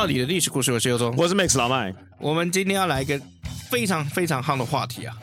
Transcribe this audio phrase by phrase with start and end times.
[0.00, 1.94] 到你的历史故事，我是尤忠，我是 Max 老麦。
[2.18, 3.20] 我们今天要来一个
[3.68, 5.14] 非常非常夯的话题啊！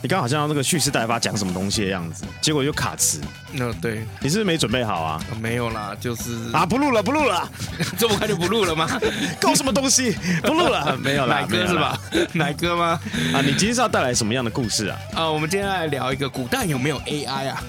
[0.00, 3.20] 你刚好像那个蓄势待发，讲什么东西的样子，结果就卡词。
[3.52, 5.22] 那对，你是不是没准备好啊？
[5.38, 7.46] 没有啦，就是啊，不录了，不录了，
[7.98, 8.88] 这么快就不录了吗？
[9.38, 10.16] 搞什么东西？
[10.44, 12.00] 不录了， 没有啦，奶哥是吧？
[12.32, 12.98] 奶哥吗？
[13.34, 14.98] 啊，你今天是要带来什么样的故事啊？
[15.14, 17.62] 啊，我们今天来聊一个古代有没有 AI 啊？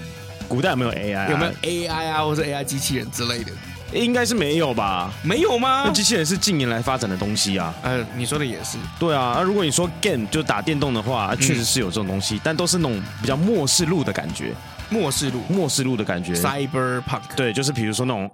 [0.48, 1.28] 古代有没有 AI 啊？
[1.30, 3.52] 有没有 AI 啊，或者 AI 机器人之类的？
[3.94, 5.12] 应该是没有吧？
[5.24, 5.84] 没有吗？
[5.86, 7.74] 那机器人是近年来发展的东西啊。
[7.84, 8.78] 呃，你说的也是。
[9.00, 14.54] 对啊，那如果你说 game 就打电动的话，确实是有这种东西，嗯、但都是那种比较末世路的感觉。
[14.90, 16.34] 末世路，末世路的感觉。
[16.34, 17.22] Cyberpunk。
[17.36, 18.30] 对，就是比如说那种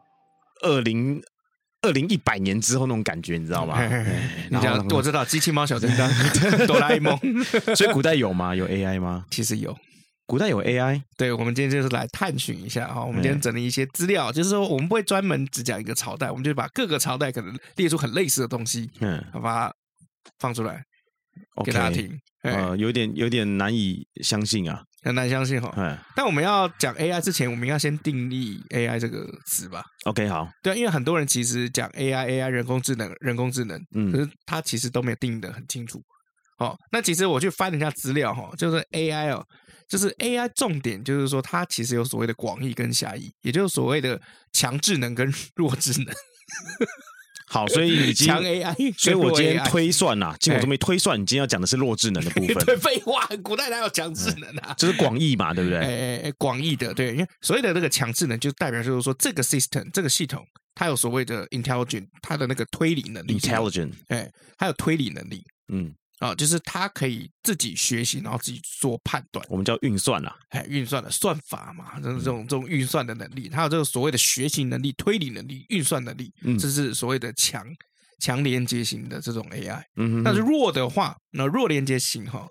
[0.64, 1.22] 二零
[1.82, 3.78] 二零一百年之后那种感觉，你知道吗？
[3.78, 4.12] 嘿嘿嘿
[4.50, 6.10] 你讲，我知道，机器猫小叮当，
[6.68, 7.18] 哆啦 A 梦。
[7.76, 8.54] 所以古代有吗？
[8.54, 9.24] 有 AI 吗？
[9.32, 9.76] 其实有。
[10.30, 13.04] 古代有 AI，对，我们今天就是来探寻一下哈。
[13.04, 19.74] 我们今天整理一些资料，就是说我们不会专门只讲一个朝代，我们就把各个朝代可能列出很类似的东西，嗯，好把它
[20.38, 20.84] 放出来
[21.66, 22.16] 给大家听。
[22.44, 25.74] 呃，有点有点难以相信啊，很难相信哈。
[25.76, 29.84] 嗯，但我们要讲 AI 之前，我们要先定义 AI 这个词吧。
[30.06, 30.48] OK，好。
[30.62, 36.00] 对，因为很多人其实讲 AI，AI 人工智能，人工智能，嗯，可是它其实都没有定义的很清楚。
[36.60, 39.44] 哦，那其实我去翻了一下资料哈，就是 AI 哦。
[39.90, 44.22] 就是 AI 重点，就是说它其实有所谓的广义跟狭义，也就是所谓的
[44.54, 46.14] 强智能跟 弱智能。
[47.48, 52.56] 好，所以你强 AI，所以我今天推算呐、啊，经我这么一推算，你今天要讲的是弱智能的部分。
[52.64, 54.76] 对，废话，古代哪有强智能啊？
[54.78, 55.80] 这、就是广义嘛，对不对？
[55.80, 65.44] 哎哎哎，广义的，对，因为所谓的这个强智能，就代表就是说这个 system 这个系统，它有所谓的 intelligent，它的那个推理能力，intelligent，哎，它有推理能力，
[65.74, 65.92] 嗯。
[66.20, 69.46] 啊、哦，就是它可以自己学习，然后自己做判断。
[69.50, 77.66] 我们叫运算啦，哎，运算的算法嘛，就是这种这种运算的能力，它有这个所谓的学习能力、推理能力、运算能力，这是所谓的强
[78.20, 79.82] 强连接型的这种 AI。
[79.96, 82.46] 嗯哼，但是弱的话，那弱连接型哈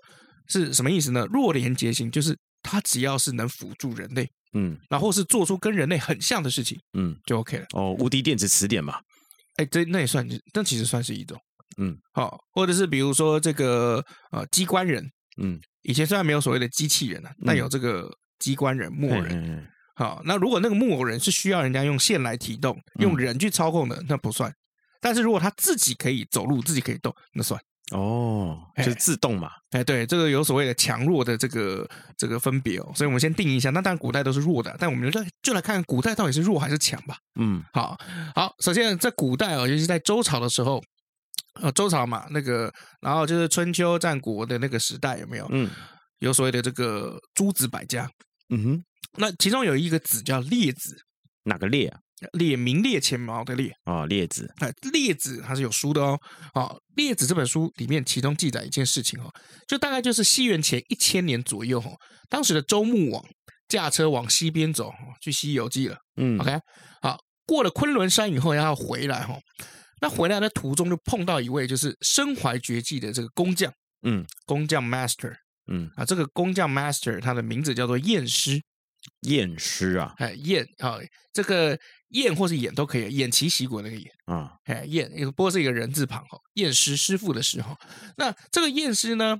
[0.47, 1.27] 是什么意思呢？
[1.27, 7.67] 弱连接型就是它只要是能辅助人类，嗯，然后是做出跟人类很像的事情，嗯，就 OK 了。
[7.73, 8.95] 哦，无敌电子词典嘛，
[9.57, 11.39] 哎，这那也算，但其实算是一种。
[11.77, 15.09] 嗯，好，或者是比如说这个呃机关人，
[15.41, 18.09] 嗯，以前虽然没有所谓的机器人啊，但有这个
[18.39, 19.65] 机关人、木偶人。
[19.95, 24.53] 好，那如果那个木偶人是需要人家用线来提动，用人去操控的，那不算。
[25.01, 27.59] 但是如果他自己可以走路，自己可以动，那算。
[27.91, 29.49] 哦，就是自动嘛。
[29.71, 32.91] 哎，对，这个有所谓的强弱的这个这个分别哦。
[32.95, 37.17] 所以我们先定义一下，那当然古代都是弱的，但我们就就来看看古代到底是弱还是强吧。
[37.39, 37.97] 嗯，好，
[38.35, 40.83] 好，首先在古代哦，尤其是在周朝的时候。
[41.61, 42.71] 呃，周朝嘛，那个，
[43.01, 45.47] 然后就是春秋战国的那个时代，有没有？
[45.51, 45.69] 嗯，
[46.19, 48.09] 有所谓的这个诸子百家。
[48.49, 48.83] 嗯哼，
[49.17, 50.95] 那其中有一个子叫列子，
[51.43, 51.99] 哪个列啊？
[52.33, 54.51] 列，名列前茅的列啊，列子。
[54.57, 56.19] 哎，列子他是有书的哦。
[56.53, 59.29] 啊，列子这本书里面，其中记载一件事情哦，
[59.67, 61.91] 就大概就是西元前一千年左右哈，
[62.29, 63.23] 当时的周穆王
[63.67, 65.97] 驾车往西边走，去西游记了。
[66.17, 66.59] 嗯，OK，
[67.01, 69.35] 好，过了昆仑山以后，要回来哈。
[70.01, 73.73] 那回来的途中就碰到一位就是身怀绝技的这个工匠，
[74.03, 75.35] 嗯，工匠 master，
[75.67, 78.61] 嗯啊，这个工匠 master 他的名字叫做偃师，
[79.21, 80.99] 偃师啊，哎偃啊，
[81.33, 81.77] 这个
[82.11, 87.77] 偃或是偃都可以，偃旗息鼓那个偃啊，哎偃，不过是一个人字旁哈，偃师师傅的师哈。
[88.17, 89.37] 那这个验师呢，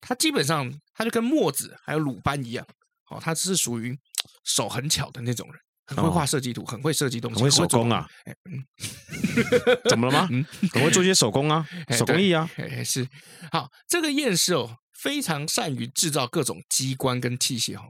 [0.00, 2.66] 他基本上他就跟墨子还有鲁班一样，
[3.10, 3.98] 哦，他是属于
[4.44, 5.60] 手很巧的那种人。
[5.86, 8.08] 很会画设计图，很会设计东西，很会手工啊！
[9.88, 10.28] 怎么了吗？
[10.72, 11.66] 很会做一些手工啊，
[11.96, 12.48] 手工艺啊。
[12.84, 13.06] 是
[13.52, 17.82] 好，这个偃师哦，非常善于制造各种机关跟器械哦。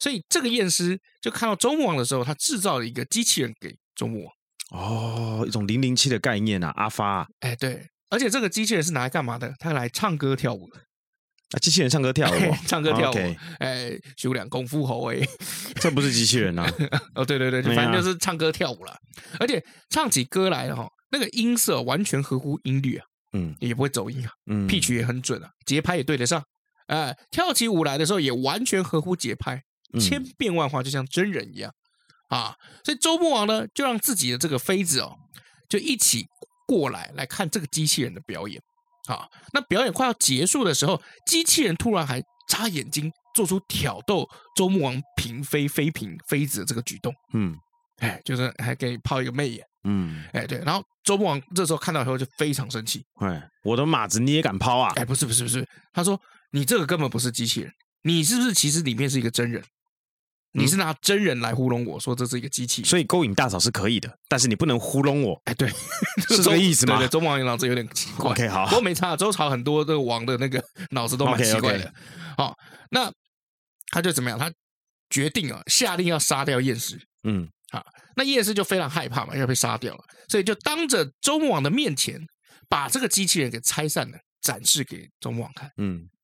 [0.00, 4.32] 所以这个偃师就看到周穆王的时候，他制造了一个机器人给周穆王。
[4.70, 7.26] 哦，一种零零七的概念啊，阿发。
[7.40, 9.54] 哎，对，而且这个机器人是拿来干嘛的？
[9.58, 10.80] 他来唱歌跳舞的。
[11.52, 12.34] 啊，机器人唱歌跳舞，
[12.68, 15.18] 唱歌跳舞，哎，修两功夫猴哎，
[15.80, 16.70] 这不是机器人啊！
[17.14, 18.94] 哦，对对对，反正就是唱歌跳舞了，
[19.40, 26.42] 而且唱起歌来哈，那个音色完全合乎音律啊，嗯，也不会走音啊，嗯，pitch 也很准啊，节拍也对得上，
[26.88, 29.62] 哎，跳起舞来的时候也完全合乎节拍，
[29.98, 31.72] 千变万化，就像真人一样。
[32.28, 32.54] 啊。
[32.84, 35.16] 所以周穆王呢，就让自己的这个妃子哦，
[35.66, 36.26] 就一起
[36.66, 38.60] 过来来看这个机器人的表演。
[39.14, 47.12] 啊，那表演快要结束的时候，机器人突然还眨眼睛，做出挑逗周穆王嫔妃妃嫔妃子的这个举动。
[47.34, 47.56] 嗯，
[47.98, 49.64] 哎，就是还给你抛一个媚眼。
[49.84, 53.04] 嗯，哎，对，然后周穆王这时候看到以后就非常生气。
[53.20, 54.92] 哎，我的马子你也敢抛啊？
[54.96, 56.20] 哎，不是不是不是，他说
[56.52, 57.72] 你这个根本不是机器人，
[58.02, 59.62] 你是不是其实里面是一个真人？
[60.52, 65.40] 你是拿真人来糊弄我说这是一个机器，所以勾引大嫂是可以的，但是你不能糊弄我。
[65.44, 65.68] 哎，对，
[66.28, 66.96] 是这个意思吗？
[66.98, 68.30] 对对，周穆王脑子有点奇怪。
[68.30, 71.92] OK，好，不过没差，周朝很多这个王的那个 脑子都蛮奇怪的。
[72.36, 72.56] 好，
[72.90, 73.12] 那
[73.90, 74.38] 他就怎么样？
[74.38, 74.50] 他
[75.10, 77.00] 决定啊，下令要杀掉晏氏。
[77.24, 77.84] 嗯，好，
[78.16, 82.20] 那晏氏就非常害怕嘛，要被杀掉了，所以就当着周穆王的面前，
[82.68, 85.70] 把这个机器人给拆散了，展示给周穆王看。
[85.76, 86.17] 嗯，哎，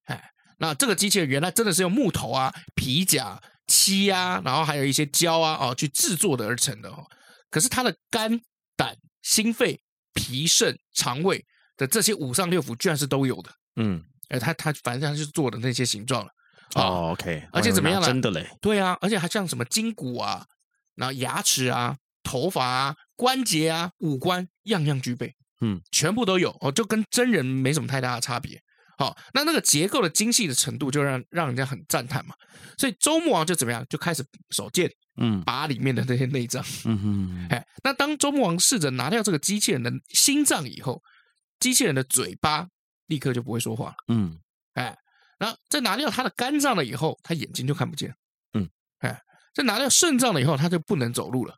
[0.58, 3.40] 那这个机器人原来真的是用木头啊、皮甲。
[3.66, 7.02] 漆啊，然后还有一些胶啊，哦，去制作的而成的哦。
[7.50, 8.38] 可是它的肝、
[8.76, 9.80] 胆、心肺、
[10.12, 11.42] 脾肾、肠胃
[11.78, 13.50] 的这些五脏六腑，居然是都有的。
[13.76, 16.30] 嗯，哎，他他反正他是做的那些形状了。
[16.74, 18.06] 哦，OK，而且怎么样呢？
[18.06, 18.46] 真的嘞？
[18.60, 20.44] 对啊，而且还像什么筋骨啊，
[20.94, 25.34] 然后牙齿啊、头发啊、关节啊、五官，样样具备。
[25.62, 28.60] 嗯，全部都有哦，就跟真人没什么太大的差别。
[28.96, 32.34] 好，那那个结构的精细的程度，就让让人家很赞叹嘛。
[32.78, 37.46] 所以周穆王就怎么样，就开始手贱，嗯，拔里面的那些内脏，嗯哼。
[37.50, 41.02] 哎，那当周穆王试着拿掉这个机器人的心脏以后，
[41.58, 42.66] 机器人的嘴巴
[43.06, 44.38] 立刻就不会说话了，嗯，
[44.74, 44.96] 哎，
[45.38, 48.14] 然后再拿掉他的肝脏了以后，他眼睛就看不见，
[48.52, 48.68] 嗯，
[49.00, 49.20] 哎，
[49.54, 51.54] 再拿掉肾脏了以后，他就不能走路了，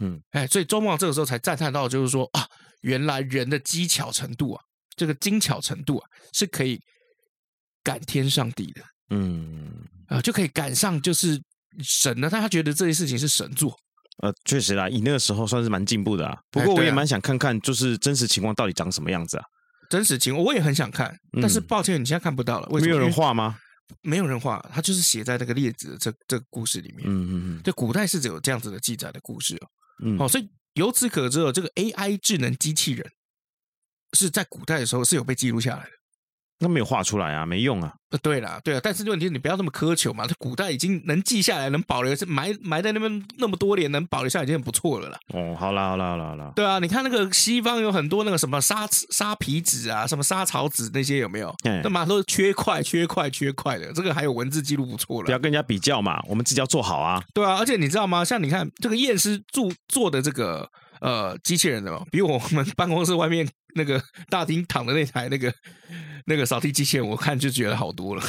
[0.00, 2.46] 嗯，哎，所以周穆王这个时候才赞叹到，就是说啊，
[2.82, 4.62] 原来人的机巧程度啊。
[4.98, 6.78] 这个精巧程度啊，是可以
[7.82, 11.40] 感天上帝的，嗯啊，就可以赶上就是
[11.82, 12.28] 神呢。
[12.30, 13.74] 但他觉得这些事情是神做，
[14.22, 16.36] 呃，确实啦，以那个时候算是蛮进步的啊。
[16.50, 19.44] 不过我也蛮想看看，就是真实情况到底长什么样子啊。
[19.88, 22.68] 真实情况我也很想看，但是抱歉，你现在看不到了。
[22.68, 22.92] 为什么？
[22.92, 23.58] 没有人画吗？
[24.02, 27.08] 没有人画，他就是写在那个列子的这这个故事里面。
[27.08, 29.68] 嗯嗯嗯，对，古代是有这样子的记载的故事哦。
[30.04, 33.10] 嗯，哦，所以由此可知哦，这个 AI 智能机器人。
[34.12, 35.90] 是在古代的时候是有被记录下来的，
[36.60, 37.92] 那没有画出来啊，没用啊。
[38.10, 40.26] 呃，对了，对啊，但是问题是你不要那么苛求嘛。
[40.26, 45.18] 它古代已经能记下来，能保留，是埋埋在那边那么多年，能保留下来已经很不错了啦。
[45.34, 46.52] 哦，好啦，好啦，好啦，好啦。
[46.56, 51.54] 对啊，你看那个西方有很多那个什么沙沙皮纸啊，什么沙草纸那些有没有？
[51.84, 53.92] 那嘛都是缺块、缺块、缺块的。
[53.92, 55.26] 这个还有文字记录不错了。
[55.26, 57.22] 不要跟人家比较嘛，我们自己要做好啊。
[57.34, 58.24] 对啊，而且你知道吗？
[58.24, 60.66] 像你看这个验尸做做的这个。
[61.00, 65.52] 呃，机器人的嘛，比我们办公室外面那个大厅躺的那台那个
[66.26, 68.22] 那个扫地机器人，我看就觉得好多了。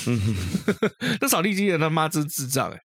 [1.22, 2.80] 那扫地机器人他妈真智障哎！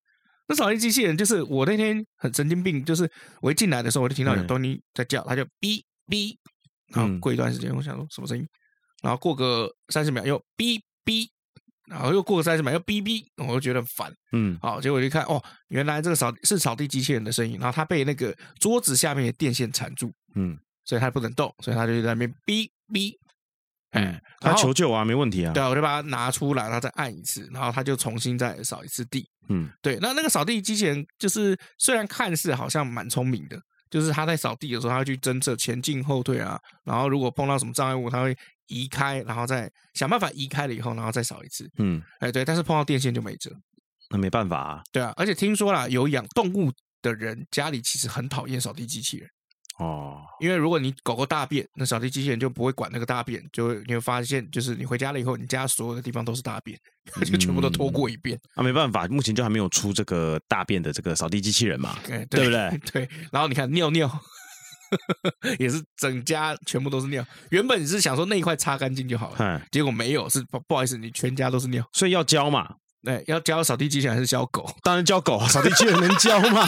[0.48, 3.10] 那扫地机器人就是我那天很神经病，就是
[3.40, 6.36] 我一进来的时候，我就听到有东尼在叫，他就哔哔，
[6.88, 8.46] 然后过一段时间，我想说什么声音，
[9.02, 11.28] 然后过个三十秒又哔哔。
[11.86, 14.14] 然后又过个三十秒，又哔哔，我就觉得很烦。
[14.32, 17.58] 嗯，好，结果一看，哦，原来这个扫是扫地机器人的声音。
[17.58, 23.12] 然后它被那个桌子下面的电线缠住，嗯，所以它不能动，所以它就在那边哔哔。
[23.96, 25.52] 嗯，他求救啊，没问题啊。
[25.52, 29.24] 对啊，我就把它拿出来，然后再按一次，然后它就重新再扫一次地。
[29.48, 33.56] 嗯，对，那那个扫地机器人就是虽然看似好像蛮聪明的。
[33.90, 38.36] 就是他在扫地的时候，他会去侦测前进后退啊，然后如果碰到什么障碍物，他会
[38.66, 41.70] 移开，然后再想办法移开了以后，然后再扫一次。
[41.78, 43.50] 嗯，哎对，但是碰到电线就没辙，
[44.10, 44.82] 那没办法啊。
[44.90, 46.72] 对啊，而且听说啦，有养动物
[47.02, 49.28] 的人家里其实很讨厌扫地机器人。
[49.78, 56.78] 哦，因为如果你狗狗大便，那扫地机器人就不会管那个大便，就会你会发现，就是你回家了以后，你家所有的地方都是大便，
[57.24, 58.38] 就全部都拖过一遍。
[58.54, 62.80] 嗯、啊，没办法，目前就还没有出这个大便的这个扫地机器人嘛，对，对不对？
[62.92, 63.08] 对。
[63.32, 64.08] 然后你看尿尿，
[65.58, 67.26] 也是整家全部都是尿。
[67.50, 72.76] 原本你是想说那一块擦干净就好了，嗯、结果没有，是不不好意思，你全家都是尿，所以要教嘛。
[73.04, 74.68] 对，要教扫地机器人还是教狗？
[74.82, 76.66] 当然教狗，扫地机器人能教吗？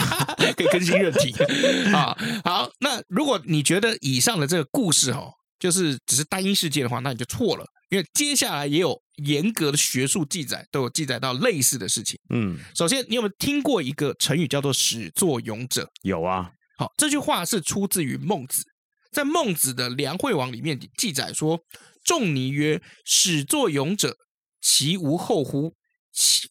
[0.55, 1.33] 可以更新韧体
[1.91, 2.15] 啊。
[2.45, 12.19] 好，那如果你觉得以上的这个故事哦，就是只是单一事件的话，那你就错了，因为接下来也有严格的学术记载，都有记载到类似的事情。
[12.29, 15.89] 嗯，首先，你有没有听过一个成语叫做“始作俑者”？
[16.03, 16.51] 有啊。
[16.77, 18.63] 好，这句话是出自于孟子，
[19.11, 21.59] 在孟子的《梁惠王》里面记载说
[22.05, 24.15] ：“仲尼曰：‘始作俑者，
[24.61, 25.73] 其无后乎？’”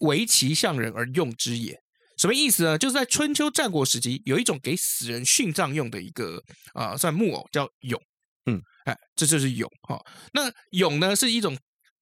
[0.00, 1.80] 为其相人而用之也，
[2.18, 2.78] 什么意思呢？
[2.78, 6.42] 就是在春秋战国时期，有一种给死人殉葬用的一个
[6.72, 8.00] 啊、呃，算木偶叫俑，
[8.46, 10.06] 嗯，哎，这就是俑哈、哦。
[10.32, 11.58] 那俑呢是一种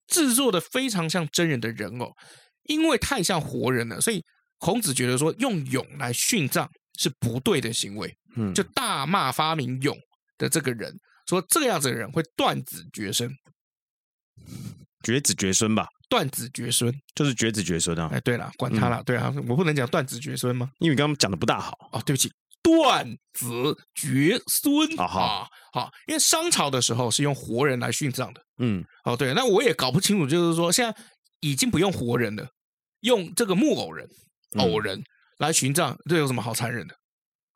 [0.06, 2.14] 制作的非常像真人的人偶，
[2.64, 4.23] 因为太像活人了，所以
[4.59, 9.97] 孔子觉得说用俑来殉葬是不对的行为，嗯，就大骂发明俑
[10.37, 10.94] 的这个人，
[11.26, 13.35] 说这个样子的人会断子绝孙，
[15.02, 15.88] 绝子绝孙吧？
[16.14, 16.94] 断子绝孙。
[17.12, 18.09] 就是绝子绝孙啊！
[18.12, 20.71] 哎，对了，管他了，嗯、对啊，我不能讲断子绝孙吗？
[20.78, 21.76] 因为刚刚讲的不大好。
[21.90, 22.30] 哦，对不起，
[22.62, 30.97] 断子绝孙啊，好，好，因为商朝的时候是用活人来殉葬的，嗯，哦，对，那我也搞不清楚，就是说现在
[31.40, 32.47] 已经不用活人了，
[33.00, 34.09] 用这个木偶人、
[34.59, 35.02] 偶人
[35.38, 36.94] 来殉葬，这有什么好残忍的？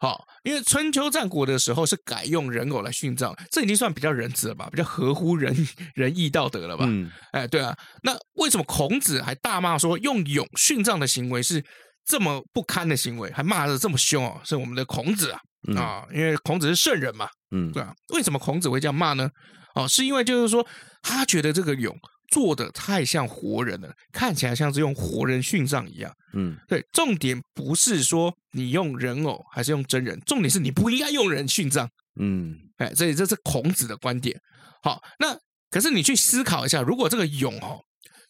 [0.00, 5.54] 好，因为春秋战国的时候是改用人偶来殉葬，这已经算比较仁慈了吧，比较合乎仁
[5.94, 6.84] 仁义道德了吧？
[6.88, 11.64] 嗯，哎，对啊，那为什么孔子还大骂说用俑殉葬的行为是
[12.04, 14.40] 这么不堪的行为，还骂的这么凶哦？
[14.44, 15.40] 是我们的孔子啊
[15.76, 19.28] 啊，因为孔子是圣人嘛，嗯，对啊，为什么孔子会这样骂呢？
[19.74, 20.64] 哦，是因为就是说
[21.02, 21.92] 他觉得这个俑。
[22.28, 26.12] 做的太像活人了，看起来像是用活人殉葬一样。
[26.34, 31.88] 嗯，对，重点不是说你用人偶还是用真人，重点是你不应该用人殉葬。
[32.20, 34.38] 嗯，哎，所以这是孔子的观点。
[34.82, 35.36] 好，那
[35.70, 37.80] 可是你去思考一下，如果这个俑哦，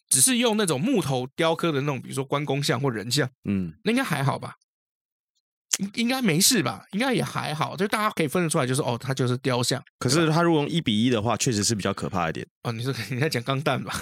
[0.09, 4.53] 只是用那种木头雕刻的那种，比如说关公像或人像，嗯，那应该还好吧？
[5.79, 6.81] 应应该没事吧？
[6.91, 9.81] 应该也还好，就大家可以分得出来，就是哦，它就是雕像。
[9.97, 12.45] 可是他如果用一比一的话，确实是比较可怕一点。
[12.63, 13.93] 哦，你说 你在讲钢弹吧？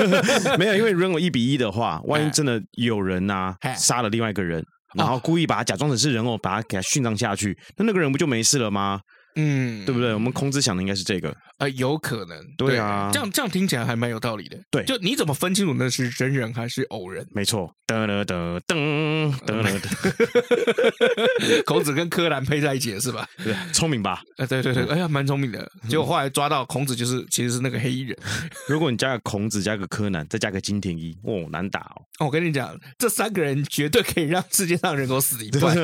[0.58, 4.64] 没有，因为如果一比一的话，万一真的有人呐、啊、杀了另外一个人，
[4.94, 9.00] 然后故意把他假装成是人偶，把他给他殉葬下去，那那个人不就没事了吗？
[9.36, 10.14] 嗯，对不对？
[10.14, 14.56] 我们孔子想的应该是这个，呃，有可能，对啊，这样这样听起来还蛮有道理的。
[14.70, 17.26] 对，就你怎么分清楚那是真人还是偶人？
[17.32, 23.28] 没错，噔噔噔噔噔噔， 孔子跟柯南配在一起是吧？
[23.42, 24.22] 对， 聪明吧？
[24.38, 25.68] 呃，对对对，哎呀，蛮聪明的。
[25.88, 28.16] 结果后来抓到孔子，就是其实是那个黑衣人。
[28.68, 32.02] 如果你加个孔子，加个柯南，再加个金田一，哦，难打哦。
[32.24, 35.74] 我跟你讲，这三个人绝对可以让世界上人口死一半。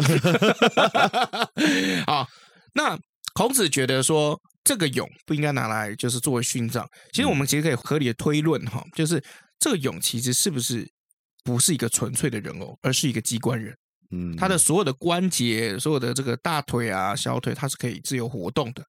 [2.07, 2.28] 好，
[2.75, 2.97] 那。
[3.35, 6.89] 孔子觉得说，这个俑不应该拿来就是作为殉葬。
[7.13, 9.23] 其实我们其实可以合理的推论哈，就是
[9.59, 10.89] 这个俑其实是不是
[11.45, 13.77] 不是一个纯粹的人偶，而是一个机关人。
[14.11, 18.85] 嗯，他的所有的关节、所有的这个大腿啊、小腿，它是可以自由活动的。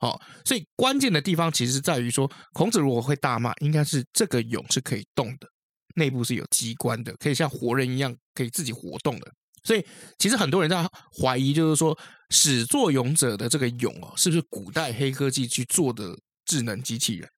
[0.00, 5.48] 好，所以关键的地方其实在于说，孔子如果会大骂，应该是这个俑是可以动的，
[5.94, 9.32] 内部是有机关的，可以像活人一样可以自己活动的。
[9.64, 9.84] 所以，
[10.18, 10.88] 其实很多人在
[11.20, 11.98] 怀疑，就是说，
[12.30, 17.28] 始作俑者的这个俑哦，是不是古代黑科技去做的智能机器人？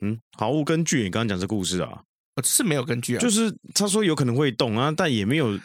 [0.00, 1.02] 嗯，毫无根据。
[1.02, 2.02] 你刚刚讲这故事啊，
[2.44, 3.20] 是没有根据啊。
[3.20, 5.58] 就是他说有可能会动啊，但也没有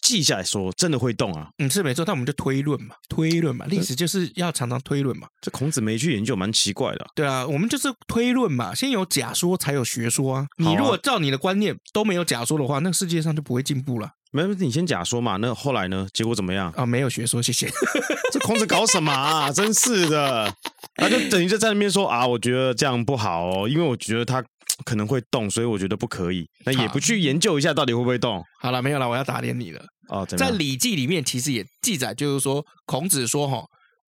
[0.00, 1.50] 记下来说真的会动啊。
[1.58, 2.04] 嗯，是没错。
[2.04, 5.28] 但我们就推论嘛，推论嘛，历史就是要常常推论嘛。
[5.40, 7.10] 这孔子没去研究，蛮奇怪的啊。
[7.14, 10.46] 对啊，我们就是推论嘛，先有假说才有学说啊。
[10.56, 14.10] 你如果照你的观念都没有假说的话，那世界上就不会进步了。
[14.34, 15.36] 没问题，你先假说嘛。
[15.36, 16.08] 那后来呢？
[16.14, 16.68] 结果怎么样？
[16.70, 17.70] 啊、哦，没有学说，谢谢。
[18.32, 19.52] 这孔子搞什么啊？
[19.52, 20.50] 真是的，
[20.94, 24.42] 他就等于就在那边说啊，我觉得这样不好哦，因为我觉得他
[24.86, 26.48] 可能会动，所以我觉得不可以。
[26.64, 28.42] 那也不去研究一下到底会不会动。
[28.58, 29.84] 好了，没有了，我要打脸你了。
[30.08, 33.62] 哦，在《礼记》里面其实也记载，就是说孔子说哈，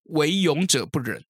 [0.05, 1.21] 为勇者不忍，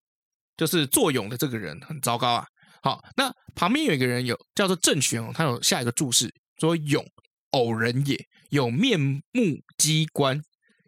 [0.55, 2.45] 就是作勇的这个人很糟糕啊。
[2.81, 7.05] 好，那旁边有一个人有叫做郑玄哦，他有下一个注释说勇
[7.51, 8.17] 偶人也。
[8.49, 9.21] 有面目
[9.77, 10.41] 机关，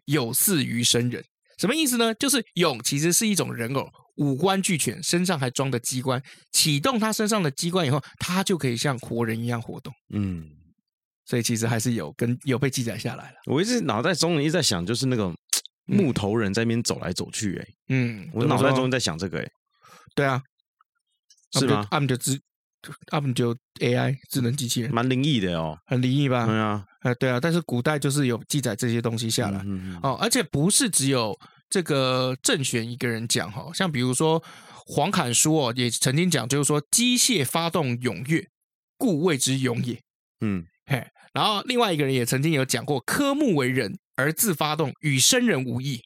[0.04, 1.24] 有似于生人，
[1.58, 2.14] 什么意思呢？
[2.14, 6.22] 就是俑其实是一种人偶，五官俱全，身上还装着机关，
[6.52, 9.92] 启动他身上的机关以后，他就可以像活人一样活动。
[10.14, 10.48] 嗯，
[11.24, 13.36] 所以其实还是有跟有被记载下来了。
[13.46, 15.34] 我一直脑袋中一直在想，就是那个
[15.84, 19.50] 木头人在那边走来走去、欸，哎，嗯，我脑袋中在想这个、欸，哎，
[20.14, 20.42] 对啊，
[21.52, 21.86] 是吗？
[21.90, 22.40] 他们就只。
[23.06, 26.46] 他们就 AI 智能机器人，蛮灵异的哦，很灵异吧？
[26.46, 27.40] 对啊，哎，对啊。
[27.40, 34.42] 但是古代就是有记载这些东西下来，嗯嗯嗯哦，而且不是只有这个郑玄一个人讲哈，像比如说
[34.86, 38.48] 黄侃书哦，也曾经讲，就是说机械发动踊跃，
[38.96, 40.00] 故谓之勇也。
[40.40, 46.00] 嗯，嘿，然后另外一个人也曾经有讲过，科目为人而自发动，与生人无异，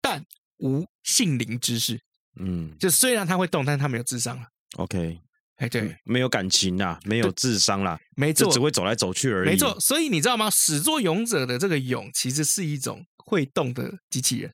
[0.00, 0.24] 但
[0.58, 2.00] 无性灵之事。
[2.40, 4.46] 嗯，就虽然他会动，但是他没有智商了。
[4.76, 5.20] OK。
[5.58, 9.48] 哎，对，没有感情啦，没有智商啦，没错，只会走来走去而已。
[9.48, 10.48] 没错，所以你知道吗？
[10.50, 14.52] 始作俑者的这个俑，其实是一种会动的机器人。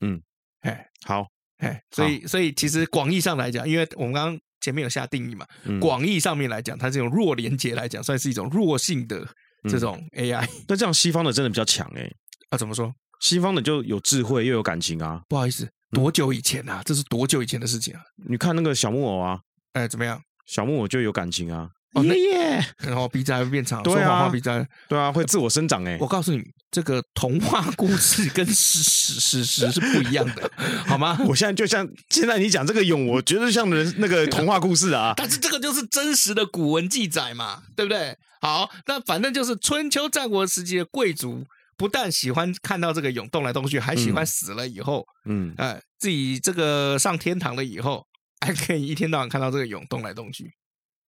[0.00, 0.22] 嗯，
[0.60, 1.26] 哎，好，
[1.58, 5.44] 哎，所以，所以其实广义上来讲，因为我们刚刚前面有下定义嘛，
[5.80, 9.26] 广义上面来讲，它这种弱连接来讲，算是一种弱性的
[9.64, 10.48] 这种 AI。
[10.68, 12.08] 那这样西方的真的比较强哎。
[12.50, 12.94] 啊，怎么说？
[13.18, 15.20] 西方的就有智慧又有感情啊。
[15.28, 16.80] 不好意思，多久以前啊？
[16.84, 18.00] 这是多久以前的事情啊？
[18.28, 19.40] 你看那个小木偶啊，
[19.72, 20.22] 哎，怎么样？
[20.48, 21.68] 小木偶就有感情啊，
[22.02, 25.96] 爷爷， 然后鼻子还会变长，对啊，鼻子，对啊，会自我生长哎。
[26.00, 30.50] 我告诉你，这个童话故事跟史史史实是不一样的，
[30.86, 31.18] 好吗？
[31.28, 35.12] 我现在就像现在你讲这个蛹，我觉得像人那个童话故事啊。
[35.18, 38.16] 但是这个就是真实的古文记载嘛，对不对？
[38.40, 41.44] 好，那反正就是春秋战国时期的贵族，
[41.76, 48.06] 不但喜欢看到这个蛹动来动去，还喜欢死了以后，嗯，哎、呃，自己这个上天堂了以后，
[48.40, 50.52] 还可以一天到晚看到这个俑动来动去。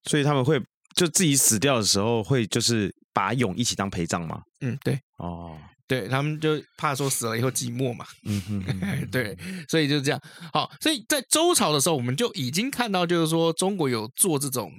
[0.05, 0.61] 所以他们会
[0.95, 4.41] 就自己死掉的时候，会就是把俑一起当陪葬吗？
[4.61, 8.07] 嗯，对，哦，对他们就怕说死了以后寂寞嘛。
[8.25, 8.65] 嗯哼，
[9.13, 9.37] 对，
[9.69, 10.21] 所以就是这样。
[10.53, 14.73] 好，所以在周朝的时候，我们就已经看到，就是说中国有做这种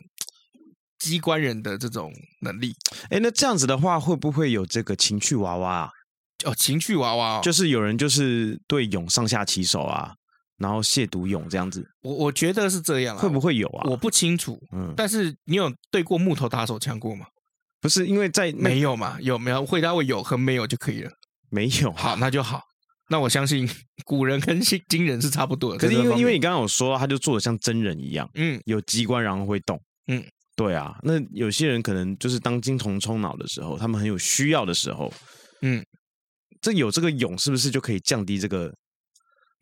[1.00, 2.74] 机关人的这种能力。
[3.10, 5.92] 哎，那这样子的话，会不会有这个情趣娃娃啊？
[6.46, 10.16] 哦，情趣娃娃，哦，就是有人就是对俑上下其手啊。
[10.62, 13.90] 然后亵渎俑这样子，我我觉得是这样啊，会不会有啊？
[13.90, 17.26] 我不清楚，嗯，但是你有对过木头打手枪过吗？
[17.82, 19.18] 不是，因为在没有嘛？
[19.22, 19.66] 有没有？
[19.66, 21.12] 回答我有和没有就可以了。
[21.50, 22.62] 没有，好，那就好。
[23.10, 23.68] 那我相信
[24.06, 25.80] 古人跟今人是差不多的。
[25.80, 30.24] 可是因为因为你刚刚有说，他就做的像真人一样，嗯，有机关然后会动，嗯，
[30.56, 30.96] 对啊。
[31.02, 35.12] 那有些人可能就是当精虫充脑的时候，他们很有需要的时候，
[35.64, 35.84] 嗯，
[36.62, 38.72] 这有这个勇是不是就可以降低这个？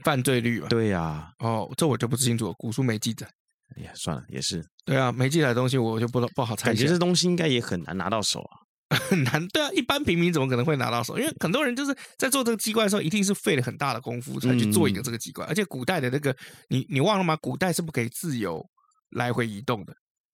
[0.03, 0.67] 犯罪率吧？
[0.69, 3.27] 对呀、啊，哦，这我就不清楚，古书没记载。
[3.75, 4.65] 哎呀，算了，也是。
[4.83, 6.67] 对啊，没记载的东西，我就不不好猜。
[6.67, 9.47] 感觉这东西应该也很难拿到手啊，很 难。
[9.49, 11.17] 对啊，一般平民怎么可能会拿到手？
[11.19, 15.47] 因为很多人就是在做这个机关的时候，一定是费了很大的功夫才去做一个这个机关。
[15.47, 16.35] 嗯、而且古代的那个，
[16.69, 17.37] 你你忘了吗？
[17.41, 18.65] 古代是不可以自由
[19.11, 19.93] 来回移动的，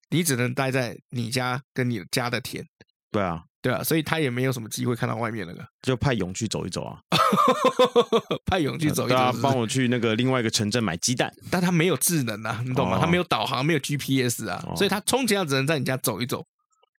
[0.10, 2.66] 你只能待在你家跟你家的田。
[3.12, 3.44] 对啊。
[3.66, 7.00] 对啊，所以他也没有什么机会看到外面那个，就派勇去走一走啊，
[8.46, 12.98] 派勇去走一走，啊，帮我去那个另外一个城镇买鸡蛋，但他没有智能啊，你懂吗？
[12.98, 16.46] 哦、他没有导航，没有 GPS 啊，哦、所以他充其量只能在你家走一走，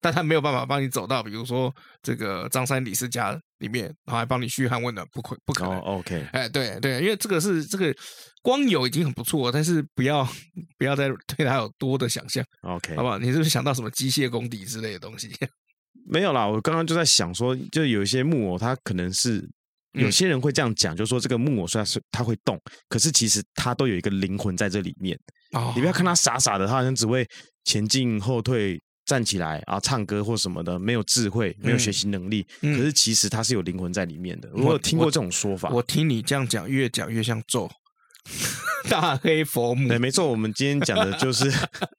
[0.00, 5.78] 但他没有办法帮你走到，比如说这个张三李四家里面，然后还帮你嘘寒问暖，不可不可能。
[5.78, 7.94] 哦、OK，哎，对对，因为这个是这个
[8.42, 10.26] 光有已经很不错，但是不要
[10.76, 12.44] 不要再 对他有多的想象。
[12.62, 13.18] OK，好不好？
[13.18, 15.30] 你是不是想到什么机械功底之类的东西？
[16.08, 19.48] 没有啦，我刚刚就在想说，就有一些木偶，它可能是
[19.92, 25.18] 有些人会这样讲，嗯、就说这个木偶虽然是它会动，可是其实它都有一个灵魂在这里面。
[25.52, 27.26] 哦、你不要看它傻傻的，它好像只会
[27.64, 32.46] 前进后退、站起来啊、唱歌或什么的，没有智慧，没有学习能力。
[32.60, 34.50] 嗯、可是其实它是有灵魂在里面的。
[34.54, 35.70] 我有听过这种说法。
[35.70, 37.70] 我，我听你这样讲，越讲越像咒。
[38.88, 41.50] 大黑佛母，对，没错，我们今天讲的就是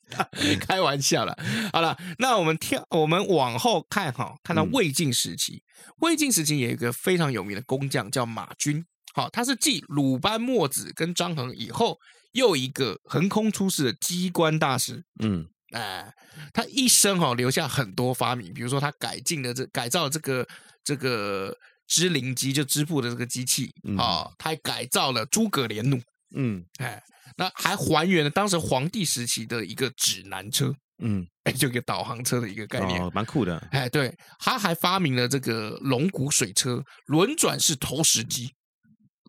[0.62, 1.38] 开玩笑了。
[1.74, 12.00] 好了，那我们跳，我们往后看哈，看到魏晋时期，嗯、魏晋时期有一个非常有名的工匠叫马钧，好，他是继鲁班、墨子跟张衡以后
[12.32, 15.04] 又一个横空出世的机关大师。
[15.22, 16.14] 嗯，哎，
[16.54, 20.48] 他一生哈留下很多发明，比如说他改进了这改造这个
[20.86, 21.54] 这个
[21.86, 23.74] 织林机，就织布的这个机器。
[23.98, 26.02] 啊，嗯、他还改造了诸葛连弩。
[26.36, 27.02] 嗯，哎，
[27.38, 33.58] 那还还原了当时皇帝时期的一个指南车，嗯，哎，就一个导航车的一个概念，哦，蛮酷的。
[33.72, 38.52] 哎，对，他还发明了这个龙骨水车、轮转式投石机，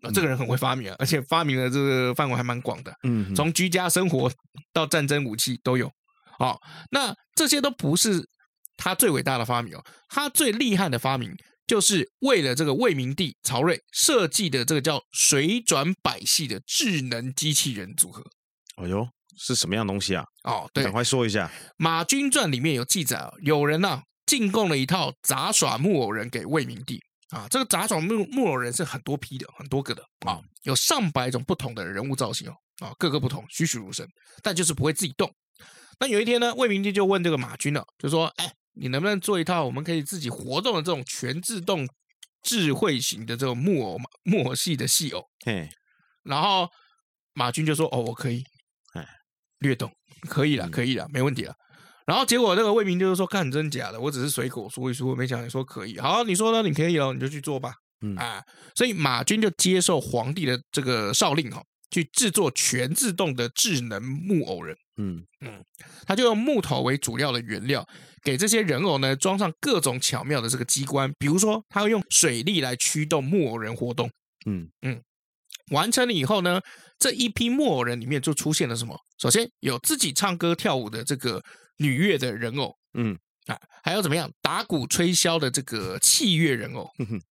[0.01, 4.29] 啊、这个人很会发明啊，而且发明的这个范围还蛮广的，嗯，从居家生活
[4.73, 5.89] 到战争武器都有。
[6.37, 6.59] 好，
[6.91, 8.27] 那这些都不是
[8.75, 11.33] 他最伟大的发明哦，他最厉害的发明。
[11.69, 18.23] 就是为了这个魏明帝曹睿设计的这个叫水转百戏的智能机器人组合。
[18.77, 20.25] 哦哟，是什么样东西啊？
[20.45, 21.45] 哦，对，赶快说一下。
[21.77, 27.45] 《马军传》里面有记载，有人呢、啊、进贡了一套杂耍木偶人给魏明帝啊。
[27.51, 34.07] 这个杂耍木木偶人是很多批的，很多个的啊，有上百种不同的人物造型哦啊，各个不同，栩栩如生，
[34.41, 35.31] 但就是不会自己动。
[35.99, 41.87] 那有一天呢，魏明帝就问这个马军了，就说：“哎。”你能不能做一套我们可以自己活动的这种全自动、
[42.43, 45.23] 智慧型的这种木偶木偶戏的戏偶？
[45.45, 45.69] 嘿，
[46.23, 46.69] 然后
[47.33, 48.43] 马军就说：“哦，我可以，
[48.93, 49.05] 哎，
[49.59, 49.91] 略懂，
[50.27, 51.53] 可以了，可以了，没问题了。”
[52.05, 55.99] 然后结果那个魏明就是说：“看真假的，我只是随口说一说，没想你说可以。
[55.99, 56.67] 好，你说呢？
[56.67, 57.73] 你可以哦，你就去做吧。
[58.01, 58.41] 嗯啊，
[58.75, 64.77] 所以马军就接受皇帝的这个诏令哈，去制作全自动的智能木偶人。
[64.97, 65.63] 嗯嗯，
[66.05, 67.87] 他就用木头为主要的原料。
[68.21, 74.11] 给这些人偶呢装上各种巧妙的这个机关，比如说他会用水力来驱动木偶人活动。
[74.45, 75.01] 嗯嗯，
[75.71, 76.59] 完成了以后呢，
[76.97, 78.99] 这一批木偶人里面就出现了什么？
[79.17, 81.41] 首先有自己唱歌跳舞的这个
[81.77, 83.17] 女乐的人偶，嗯
[83.49, 86.87] 啊，还有怎么样打鼓吹箫的这个器乐人哦。
[86.99, 87.21] 嗯，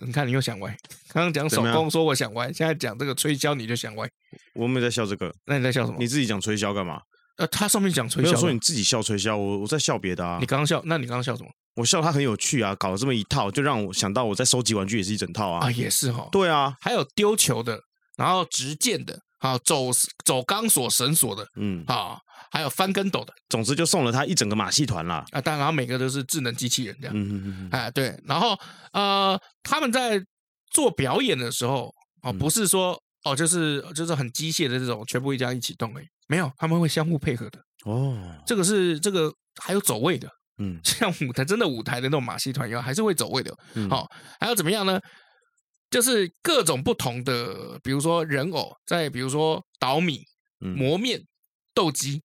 [0.00, 0.76] 你看你又想歪，
[1.12, 4.08] 刚刚讲手工说我想歪，现在讲这个吹箫你就想歪。
[4.54, 5.96] 我没在笑这个，那你在笑什么？
[5.98, 7.00] 你自己讲吹箫干嘛？
[7.36, 10.38] 呃，他上面讲吹箫，没有说你自己笑吹箫，我我在笑别的啊。
[10.40, 11.48] 你刚刚笑，那你刚刚笑什么？
[11.76, 15.64] 我笑他很有趣啊，搞了这么一套，就让我想到我在收集玩具也是一整套啊。
[15.64, 16.28] 啊，也是哈。
[16.32, 17.80] 对啊，还有丢球的，
[18.16, 19.90] 然后执剑的，啊，走
[20.24, 22.18] 走钢索绳索的，嗯，啊，
[22.50, 23.32] 还有翻跟斗的。
[23.48, 25.24] 总之就送了他一整个马戏团啦。
[25.32, 27.16] 啊，当然，然后每个都是智能机器人这样。
[27.16, 27.68] 嗯嗯嗯。
[27.70, 28.58] 哎，对，然后
[28.92, 30.20] 呃，他们在
[30.70, 36.04] 做表演的时候，哦，不是说哦，就是就是很机械的这种，全部一家一起动诶。
[36.26, 38.16] 没有，他们会相互配合的哦。
[38.46, 39.32] 这个是这个
[39.62, 43.50] 还有走位的，嗯， 像舞台真的舞台的那种马戏团一样，还是会走位的。
[43.52, 44.06] 好、嗯哦，
[44.40, 45.00] 还有怎么样呢？
[45.90, 50.20] 就是各种不同的，比如说人偶，再比如说捣米、
[50.58, 51.18] 磨面、
[51.72, 52.20] 斗鸡，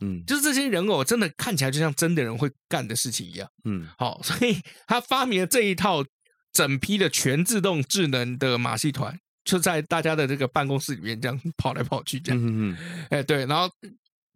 [0.00, 6.04] 嗯，就是这些人偶真的看起来就像真的人会干的事情一样，嗯，好、哦，所以 他发明了这一套
[6.52, 9.18] 整批的全自动智能的马戏团。
[9.44, 12.76] 就在大家的这个办公室里面这样 跑来跑去，这样，嗯嗯，
[13.08, 13.66] 哎对，然后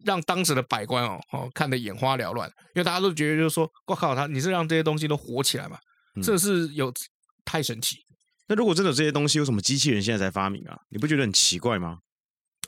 [0.03, 5.77] 让当时的百官哦哦看得眼花缭乱，因为大家都觉得就是说，我靠，他你是让这些东西都活起来嘛？
[6.23, 6.91] 这是有
[7.45, 7.97] 太神奇。
[8.47, 10.75] 那如果真的有这些东西，为什么机器人现在才发明啊？
[10.89, 11.99] 你不觉得很奇怪吗？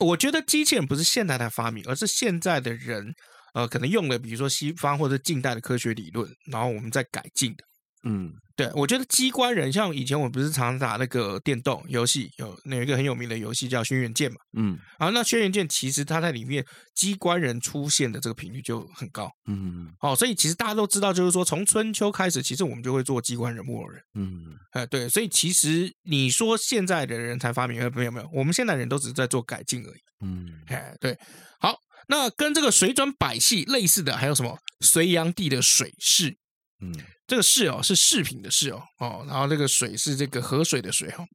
[0.00, 3.14] 我觉得机器人不是现代的发明，而是现在的人
[3.54, 7.64] 呃可能用了比如说西方或者近代的科学理论，然后我们再改进的。
[8.08, 16.64] 嗯，对，我觉得机关人像以前我不是常常打那个电动游戏，有有一个很有名的游戏叫《轩辕剑》嘛，嗯，啊，那《轩辕剑》其实它在里面
[16.94, 31.18] 机关人出现的这个频率就很高，嗯，哦，所以其实大家都知道，就是说从春秋开始，其实我们就会做机关人、木偶人，嗯，哎，对，所以其实你说现在的人才发明，没有没有，我们现在人都只是在做改进而已，嗯，哎，对，
[31.58, 34.56] 好，那跟这个水转百戏类似的还有什么？
[34.80, 36.36] 隋炀帝的水市，
[36.80, 36.92] 嗯。
[37.28, 41.26] 这个饰哦是饰品的饰哦哦，然后这个水是这个河水的水哈、哦。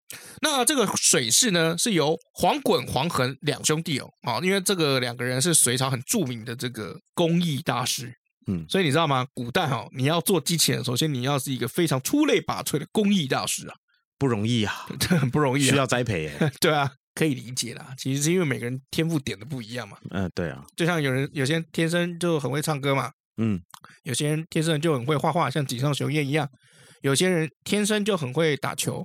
[0.42, 8.14] 那这个水市呢是由黄衮、黄恒两兄弟哦啊，因为这个两个人是隋朝很著名的这个工艺大师，
[8.48, 9.28] 嗯，所以你知道吗？
[9.34, 13.76] 古代哈、哦，你要做机器人，首先你要是一个非常出类拔萃的工艺大师啊，
[14.18, 16.52] 不容易啊， 这很不容易、啊，需要栽培耶。
[16.62, 17.94] 对啊，可以理解啦。
[17.98, 19.98] 其实是因为每个人天赋点的不一样嘛。
[20.12, 23.12] 嗯，对啊，就像有人有些人天生就很会唱歌嘛。
[23.44, 23.60] 嗯，
[24.04, 26.46] 有些人天生就很会画画，像井上雄彦一样；
[27.02, 29.04] 有些人天生就很会打球，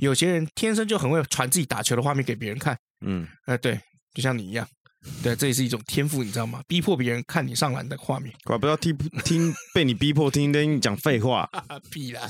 [0.00, 2.76] 有些人天生就很会传自己打球的画面给别人看。
[3.06, 3.78] 嗯，哎、呃，对，
[4.12, 4.66] 就像你一样，
[5.22, 6.60] 对，这也是一种天赋，你知道吗？
[6.66, 11.48] 逼迫别人看你上篮的画面，怪不要听听被你逼迫听，听讲废话，
[11.92, 12.28] 屁啦！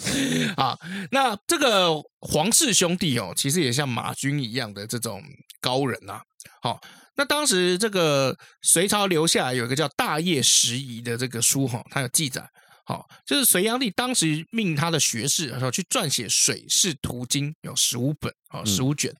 [0.58, 0.78] 啊，
[1.10, 5.22] 那这个黄氏兄弟哦，其实也像马军一样的这种
[5.60, 6.20] 高人呐，
[6.60, 6.78] 好。
[7.16, 12.46] 那当时这个隋朝留下有一个叫《大业拾遗》的这个书哈，它有记载，
[12.84, 19.12] 好，就是隋炀帝当时命他的学士然后去撰写《水市图经》，有十五本啊，十五卷，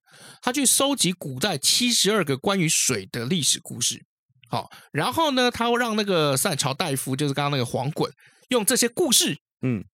[0.43, 4.05] 他去收集古代七十二个关于水的历史故事，
[4.49, 8.11] 好，然后呢，他会让那个善朝大夫，就是刚刚那个黄衮，
[8.51, 9.85] 用这些故事，嗯，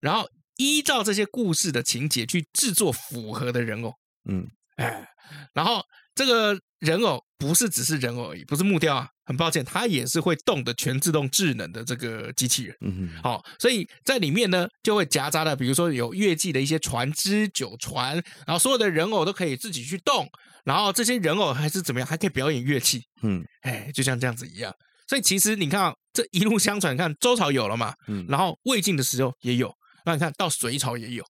[0.00, 3.94] 然后依照这些故事的情节去制作符合的人偶，
[4.28, 5.08] 嗯，哎，
[5.54, 5.82] 然后
[6.14, 6.58] 这个。
[6.82, 12.76] 人偶不是只是人偶而已，不是木雕啊，很抱歉，它也是会动的全自动智能的这个机器人。
[12.80, 20.28] 嗯哼，好，所以在里面呢就会夹杂的，比如说有乐器的一些船只、酒船，然后所有的人偶都可以自己去动，
[20.64, 23.04] 然后这些人偶还是怎么样，还可以表演乐器。
[23.22, 24.74] 嗯，哎，就像这样子一样。
[25.06, 29.72] 所以其实你看啊，这一路相传，你看周朝有了嘛，嗯，然后魏晋的时候也有，
[30.04, 31.24] 那你看到隋朝也有。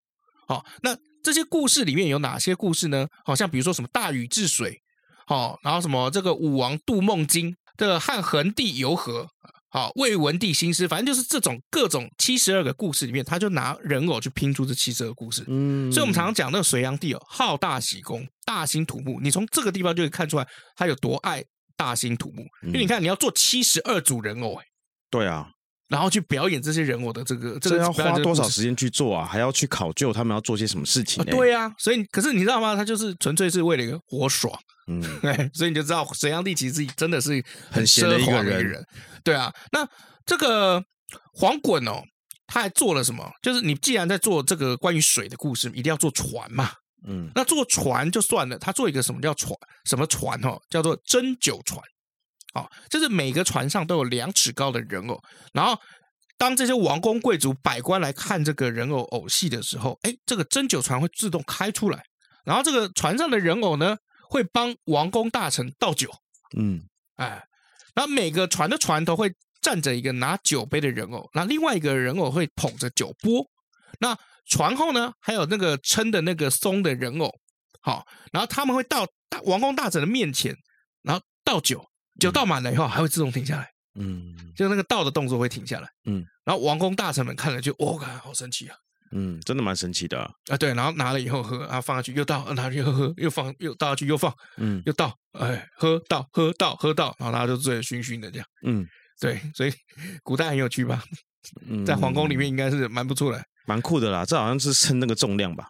[0.48, 3.06] 好，那这些故事里面有哪些故事呢？
[3.24, 4.80] 好像比如说什么大禹治水。
[5.24, 9.26] 好，然后什么这个武王杜梦经，这个汉桓帝游河，
[9.70, 15.44] 好，魏文帝兴师，反正就是这种各种七十二个故事里面，他就拿人偶去拼出这七十二个故事。
[15.46, 19.20] 嗯，所以我们常常讲那个隋炀帝哦，好大喜功，大兴土木。
[19.20, 21.42] 你从这个地方就可以看出来他有多爱
[21.76, 22.42] 大兴土木。
[22.64, 24.64] 因为你看，你要做七十二组人偶，哎，
[25.08, 25.48] 对啊。
[25.92, 29.26] 然后去表演这些人偶的这个，这个要花多少时间去做啊？
[29.26, 31.22] 还要去考究他们要做些什么事情？
[31.26, 32.74] 对啊，所以可是你知道吗？
[32.74, 35.02] 他就是纯粹是为了一个活爽，嗯，
[35.52, 38.82] 所以你就知道隋炀帝其实真的是很奢华的一个人，
[39.22, 39.52] 对啊。
[39.70, 39.86] 那
[40.24, 40.82] 这个
[41.34, 42.02] 黄滚哦，
[42.46, 43.30] 他还做了什么？
[43.42, 46.70] 就是你既然在做这个关于水的故事，一定要做船嘛，
[47.06, 49.54] 嗯，那做船就算了，他做一个什么叫船？
[49.84, 50.58] 什么船哦？
[50.70, 51.78] 叫做针灸船。
[52.54, 55.18] 好，就是每个船上都有两尺高的人偶，
[55.54, 55.80] 然后
[56.36, 62.02] 当这些王公贵族、百官来看这个人偶偶戏的时候，哎，这个针灸船会自动开出来，
[62.44, 63.96] 然后这个船上的人偶呢，
[64.28, 66.10] 会帮王公大臣倒酒，
[66.58, 66.82] 嗯，
[67.16, 67.42] 哎，
[67.94, 73.48] 然后每个船的船头会站着一个拿酒杯的人偶，那另外一个人偶会捧着酒钵，
[73.98, 77.34] 那船后呢，还有那个撑的那个松的人偶，
[77.80, 80.54] 好，然后他们会到大王公大臣的面前，
[81.02, 81.82] 然后倒酒。
[82.22, 83.68] 就倒满了以后还会自动停下来。
[83.98, 85.88] 嗯，就那个倒的动作会停下来。
[86.06, 88.76] 嗯，然后王公大臣们看了就，哦，好神奇啊。
[89.14, 90.30] 嗯，真的蛮神奇的啊！
[90.50, 98.46] 啊对，然后拿了以后喝，然后放下去又倒，拿去喝喝，又放又倒下去又放，嗯，又倒，哎，喝倒喝倒喝倒，然后大家就醉醺醺的这样。
[98.64, 98.86] 嗯，
[99.20, 99.72] 对，所以
[100.22, 101.04] 古代很有趣吧？
[101.66, 104.24] 嗯，在皇宫里面应该是蛮不错的，蛮酷的啦。
[104.24, 105.66] 这好像是称那个重量吧？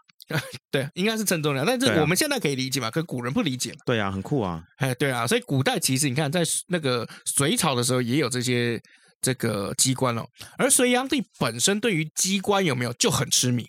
[0.70, 2.90] 对，应该是称重量，但是我们现在可以理解嘛？
[2.90, 3.78] 可古人不理解嘛？
[3.86, 4.62] 对啊，很酷啊！
[4.78, 8.80] 哎，对啊，所以古代其实你看，在那个隋朝的时候也有这些。
[9.24, 10.26] 这个机关哦，
[10.58, 13.64] 而隋炀帝本身对于机关有没有就很痴迷，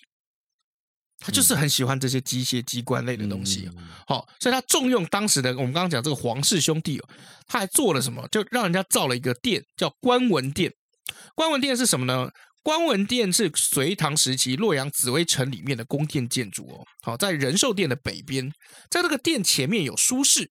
[1.19, 3.69] 他就是很喜欢这些机械机关类的东西。
[4.07, 7.07] 好、嗯，所以他重用当时的我们刚刚讲这个皇室兄弟哦，
[7.45, 8.27] 他还做了什么？
[8.31, 10.73] 就让人家造了一个殿，叫观文殿。
[11.35, 12.31] 观文殿是什么呢？
[12.63, 16.83] 观文殿是隋唐时期洛阳紫微城里面的宫殿建筑哦。
[17.01, 18.51] 好，在仁寿殿的北边，
[18.89, 20.49] 在这个殿前面有书室。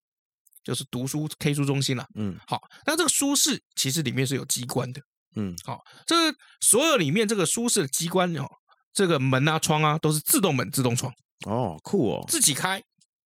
[0.64, 5.02] 就是读书 K 书中心了，嗯，好，那这个书室其实里面是有机关的，
[5.34, 8.46] 嗯，好，这个所有里面这个书室的机关哦，
[8.94, 11.12] 这个门啊窗啊都是自动门自动窗，
[11.46, 12.80] 哦，酷哦，自己开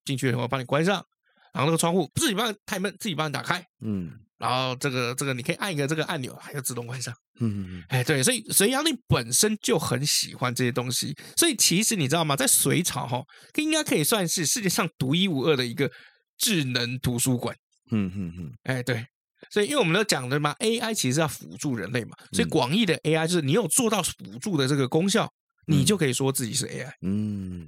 [0.07, 1.05] 进去以后帮你关上，
[1.53, 13.23] 然后那个窗户自己帮你开门，自己帮你打开，嗯，然后这个这个你可以按一个这个按钮，还要自动关上，嗯哎对，所以隋炀帝本身就很喜欢这些东西，所以其实你知道吗，在隋朝哈，
[13.57, 15.91] 应该可以算是世界上独一无二的一个。
[16.39, 17.57] 智能图书馆，
[17.91, 19.07] 嗯嗯嗯，哎对，
[19.49, 25.27] 所以因为我们都讲的嘛，AI 其实是要辅助人类嘛，所以广义的 AI 就是你有做到辅助的这个功效，
[25.67, 27.67] 你就可以说自己是 AI，嗯，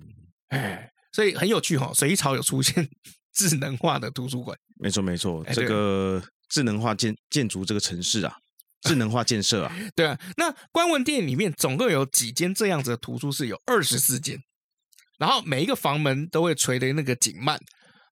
[0.48, 2.86] 哎，所以很有趣哈，隋朝有出现
[3.32, 8.34] 智能化的图书馆，没错没错，这个智能化建建筑这个城市啊，
[8.82, 13.46] 智能化建设啊， 对啊，那观文殿里面总共有几间这样子的图书室？
[13.46, 14.38] 有二十四间，
[15.18, 17.58] 然后每一个房门都会垂的那个景幔。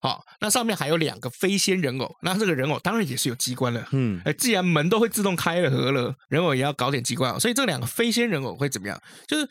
[0.03, 3.89] 好，那上面还有两个飞仙人偶，那这个人偶当然也是有机关了。
[3.93, 9.03] 嗯，哎，既然门都会自动开了合了，人偶也要搞点机关，所以这两个飞仙人偶会怎么样？
[9.27, 9.49] 就是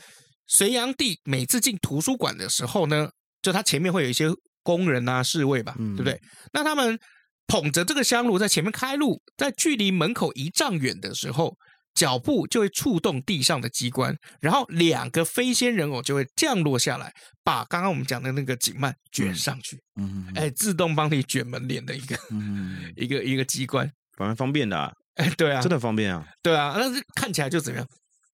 [0.47, 3.09] 隋炀帝每次进图书馆的时候呢，
[3.41, 4.29] 就他前面会有一些
[4.63, 6.21] 工人啊、侍卫吧，嗯、对不对？
[6.53, 6.97] 那他们
[7.47, 11.55] 捧着这个香炉在前面开路，在距离门口一丈远的时候。
[11.95, 17.09] 脚步就会触动地上的机关，然后两个飞仙人偶就会降落下来，
[17.41, 19.79] 把刚刚我们讲的那个景幔卷上去。
[19.95, 24.91] 嗯，哎，自动帮你卷门帘的一个，嗯，一个一个机关，蛮方便的啊。
[25.13, 26.27] 哎，对啊，真的方便啊。
[26.43, 27.87] 对啊，但是看起来就怎么样？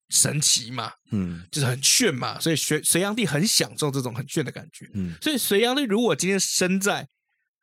[0.10, 2.40] 神奇嘛，嗯，就是很炫嘛。
[2.40, 4.90] 所以隋隋炀帝很享受这种很炫的感觉。
[4.96, 7.08] 嗯，所以隋炀帝如果今天身在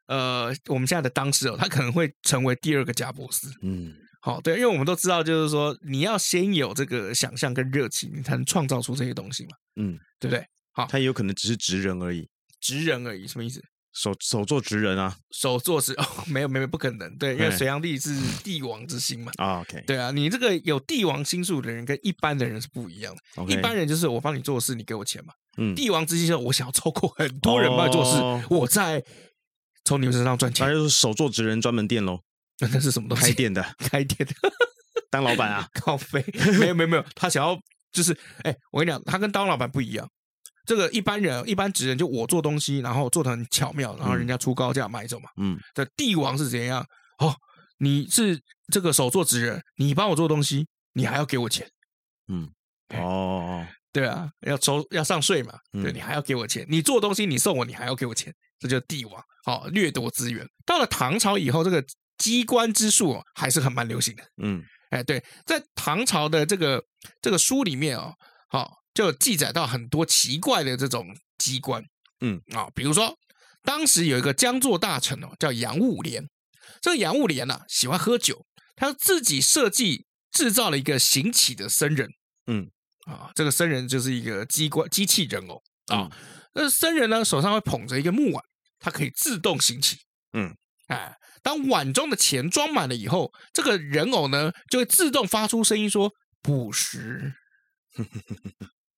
[0.09, 3.47] 呃我们现在的当事人，他可能会成为第二个贾博士。
[3.63, 3.95] 嗯。
[4.21, 9.51] 好，对，因为我们都知道，就是说你要先有这个想象跟热情，你才能创造出这些东西嘛。
[9.77, 10.45] 嗯，对不对？
[10.73, 12.29] 好，他也有可能只是职人而已，
[12.61, 13.63] 职人而已，什么意思？
[13.95, 15.17] 手手做职人啊？
[15.31, 18.11] 手做职 哦，没有没有不可能，对，因为隋炀帝是
[18.43, 19.31] 帝王之心嘛。
[19.37, 23.53] 啊，OK，对啊，你这个有帝王心术的人跟一般的人是不一样的。
[23.53, 25.33] 一般人就是我帮你做事，你给我钱嘛。
[25.57, 29.03] 嗯，帝王之心是我想要超过很多人帮你做事，哦、我在
[29.85, 30.67] 从你们身上赚钱。
[30.67, 32.21] 那就是手做职人专门店喽。
[32.61, 33.27] 那 那是什么东西？
[33.27, 34.35] 开店的， 开店的，
[35.11, 35.69] 当老板啊？
[35.75, 36.25] 靠飞，
[36.59, 37.59] 没有没有没有，他想要
[37.93, 40.09] 就是，哎，我跟你讲，他跟当老板不一样。
[40.67, 45.31] 这个一般人，一般职人，就我做东西，然后做的很巧妙，然后人家出高价买走嘛。
[45.39, 45.59] 嗯。
[45.75, 46.85] 这帝王是怎样？
[47.21, 47.35] 哦，
[47.79, 48.39] 你是
[48.71, 51.67] 这个手做职人，你帮我做东西，你还要给我钱。
[52.27, 52.51] 嗯。
[52.99, 53.67] 哦。
[53.91, 55.55] 对啊，要收要上税嘛。
[55.73, 59.23] 对，你还要给我钱，你做东西你送我，你还要给我钱，这就是帝王。
[59.45, 60.47] 好，掠夺资源。
[60.67, 61.85] 到了唐朝以后，这个。
[62.19, 64.25] 机关之术还是很蛮流行的。
[64.43, 66.83] 嗯，哎，对，在唐朝的这个
[67.23, 68.13] 这个书里面哦，
[68.49, 71.07] 好，就记载到很多奇怪的这种
[71.39, 71.81] 机关。
[72.21, 73.17] 嗯，啊，比如说
[73.63, 76.25] 当时有一个江作大臣哦，叫杨务廉。
[76.81, 78.45] 这个杨务廉呢，喜欢喝酒，
[78.75, 82.09] 他自己设计制造了一个行乞的僧人。
[82.49, 82.69] 嗯，
[83.07, 85.63] 啊，这个僧人就是一个机关机器人哦
[85.95, 86.11] 啊。
[86.55, 88.45] 那僧人呢，手上会捧着一个木碗，
[88.79, 89.97] 它可以自动行乞。
[90.33, 90.55] 嗯，
[90.89, 91.15] 哎。
[91.41, 96.13] 当碗中的钱装满了以后，这个人偶呢就会自动发出声音说
[96.43, 97.33] “布施，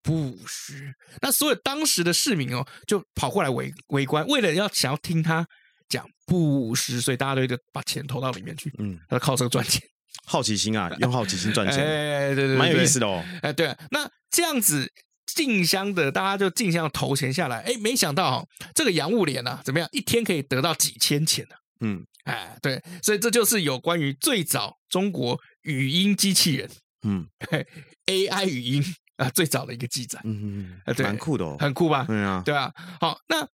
[0.02, 0.94] 布施”。
[1.20, 5.46] 那所有当时的市民哦，就跑过来围围观，为了要想要听他
[5.88, 8.72] 讲布施，所以大家都就把钱投到里面去。
[8.78, 9.80] 嗯，他靠这个赚钱，
[10.24, 13.22] 好奇心啊， 用好奇心赚钱，哎，对对，蛮有意思的哦。
[13.42, 14.90] 哎，对，那这样子
[15.34, 17.60] 进香的，大家就竞相投钱下来。
[17.60, 21.54] 哎，没想到哈，这个洋务廉啊，怎么样，一天可以得到几千钱呢？
[21.80, 22.06] 嗯。
[22.24, 26.70] 哎，对，所以这就是有关于最早中国语音机器人，
[27.02, 27.26] 嗯
[28.04, 28.84] ，AI 语音
[29.16, 32.04] 啊，最早的一个记载，嗯嗯，对，蛮酷的哦，很酷吧？
[32.06, 32.70] 对啊，对啊。
[33.00, 33.48] 好，那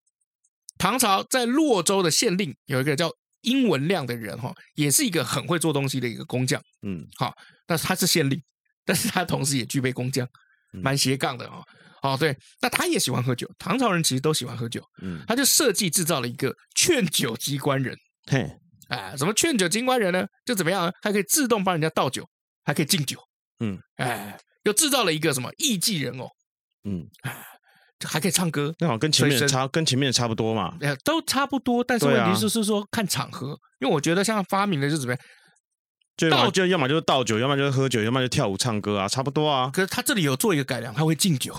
[0.76, 3.08] 唐朝在洛州的县令有一个叫
[3.42, 6.60] 英文亮的人哈，也是一个很会做东西的一个工匠。
[6.82, 7.32] 嗯，好，
[7.66, 8.42] 但是他是县令，
[8.84, 10.28] 但是他同时也具备工匠，
[10.82, 11.62] 蛮斜杠的哦。
[12.02, 14.82] 哦，对，那他也喜欢喝酒，唐朝人其实都喜欢喝酒。
[15.02, 17.96] 嗯，他就设计制造了一个劝酒机关人。
[18.30, 18.48] 嘿，
[18.88, 20.24] 哎，什么劝酒机关人呢？
[20.44, 22.24] 就怎么样，还可以自动帮人家倒酒，
[22.64, 23.18] 还可以敬酒。
[23.60, 26.28] 嗯，哎，又制造了一个什么艺伎人偶。
[26.84, 27.44] 嗯，哎。
[28.04, 30.76] 还可以唱歌，那好跟前面差跟前面差不多嘛？
[30.82, 35.22] 哎，都差不多，但是问题是是说看场合，啊、因为我觉得像发明的就怎么样，
[36.16, 39.70] 就倒就要么就是倒酒，要么就是喝酒，要么就跳舞唱歌啊，差不多啊。
[39.72, 41.54] 可是他这里有做一个改良，他会敬酒，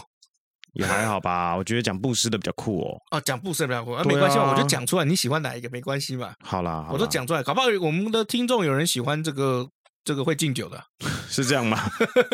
[0.74, 1.56] 也还好吧？
[1.56, 2.98] 我觉得讲布施的比较酷哦。
[3.12, 6.34] 哦，讲布施的比较酷，啊，没关系，我就讲出来，你喜欢哪一个没关系嘛。
[6.44, 9.68] 好啦，好啦我都讲出来，搞不好我们的听众有人喜欢这个。
[10.04, 10.82] 这个会敬酒的，
[11.28, 11.78] 是这样吗？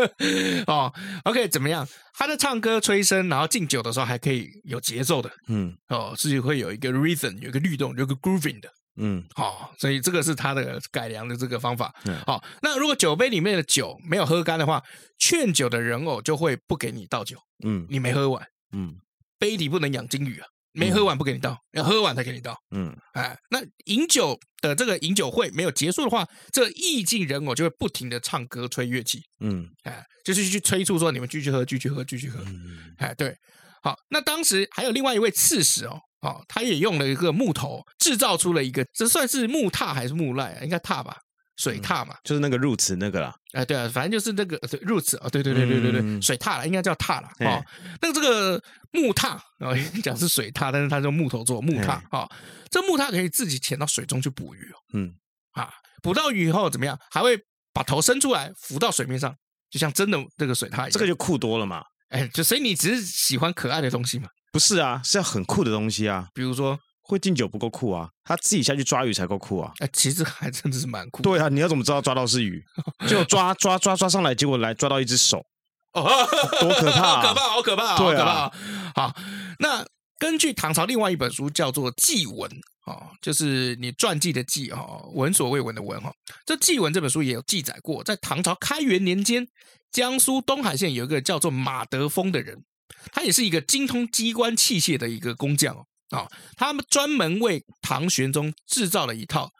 [0.67, 1.87] 哦，OK，怎么样？
[2.13, 11.87] 他在唱歌吹笙，然后敬酒的时候还可以有节奏的，嗯，哦，是会有一个 rhythm，有一个律动，有一个 grooving 的，嗯，好、哦，所以这个是他的改良的这个方法。
[11.87, 14.83] 好、嗯哦，那如果酒杯里面的酒没有喝干的话，
[15.19, 18.95] 劝酒的人偶就会不给你倒酒，嗯，你没喝完，嗯，
[19.39, 20.47] 杯底不能养金鱼啊。
[20.75, 22.57] 没喝完不给你倒，嗯、要喝完才给你倒。
[22.75, 29.21] 嗯，哎，那饮酒的这个饮酒会没有结束的话，这意境人偶就会不停的唱歌、吹乐器。
[29.39, 32.39] 嗯，哎，就是去催促说你们继续喝、继续喝、继续喝。
[32.47, 33.35] 嗯，哎，对，
[33.83, 40.63] 好，那当时还有另外一位刺史哦，哦，他也用了一个木头制造出了一个，这算是木榻还是木赖啊？
[40.63, 41.17] 应该榻吧。
[41.55, 43.31] 水榻嘛，就是那个入池那个啦。
[43.51, 47.31] 哎，对啊，反正就是那个入池啊，对对对对对对，水榻了，应该叫獭啦。
[47.41, 47.63] 哦。
[48.01, 48.59] 那这个
[48.91, 49.27] 木獭
[49.59, 49.69] 啊，
[50.01, 52.27] 讲是水榻，但是它是用木头做木榻啊。
[52.71, 54.75] 这木榻可以自己潜到水中去捕鱼哦。
[54.93, 55.13] 嗯，
[55.51, 55.69] 啊，
[56.01, 56.99] 捕到鱼以后怎么样？
[57.11, 57.39] 还会
[57.71, 59.31] 把头伸出来浮到水面上，
[59.69, 60.89] 就像真的这个水榻一样。
[60.89, 61.83] 这个就酷多了嘛。
[62.09, 64.27] 哎，就所以你只是喜欢可爱的东西嘛？
[64.53, 66.79] 不是啊，是要很酷的东西啊，比如说。
[67.05, 69.73] 会敬酒不够酷啊，他自己下去抓鱼才够酷啊！
[69.79, 71.21] 哎，其实还真的是蛮酷。
[71.21, 72.63] 对啊，你要怎么知道抓到是鱼？
[73.09, 75.45] 就抓抓抓抓上来，结果来抓到一只手，
[75.91, 76.01] 哦，
[76.61, 77.21] 多可怕！
[77.21, 78.51] 好可怕，好可怕，好可怕！
[78.95, 79.15] 好，
[79.59, 79.85] 那
[80.17, 82.49] 根据唐朝另外一本书叫做《祭文》
[82.89, 86.09] 啊，就是你传记的记哈，闻所未闻的闻哈。
[86.45, 89.45] 这《祭文》这本书也有记载过，在唐朝开元年间，
[89.91, 92.63] 江苏东海县有一个叫做马德峰的人，
[93.11, 95.75] 他也是一个精通机关器械的一个工匠。
[96.09, 99.51] 啊、哦，他们专门为唐玄宗制造了一套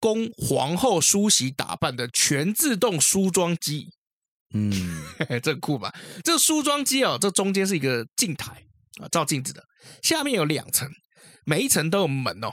[0.00, 3.90] 供皇后梳洗打扮的全自动梳妆机。
[4.54, 5.02] 嗯，
[5.42, 5.94] 这酷吧？
[6.24, 8.64] 这个梳妆机哦，这中间是一个镜台
[9.02, 9.62] 啊，照镜子的，
[10.02, 10.90] 下面有两层，
[11.44, 12.48] 每一层都有门哦。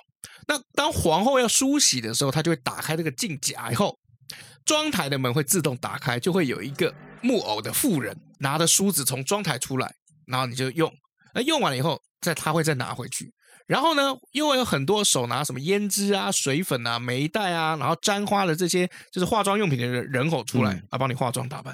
[0.47, 3.97] 那当皇后要梳洗的时候，她就会打开这个镜夹，以后
[4.65, 9.95] 妆台的门会自动打开，就会有一个木偶的妇人拿着梳子从妆台出来，
[10.29, 10.89] 然后你就用，
[11.33, 11.99] 那用完了以后。
[12.21, 13.31] 再他会再拿回去，
[13.65, 21.73] 然后呢，因为有很多手拿什么胭脂啊、水粉啊、眉黛啊，然后沾花的这些就是化妆用品的人人偶出来，啊、嗯，帮你化妆打扮。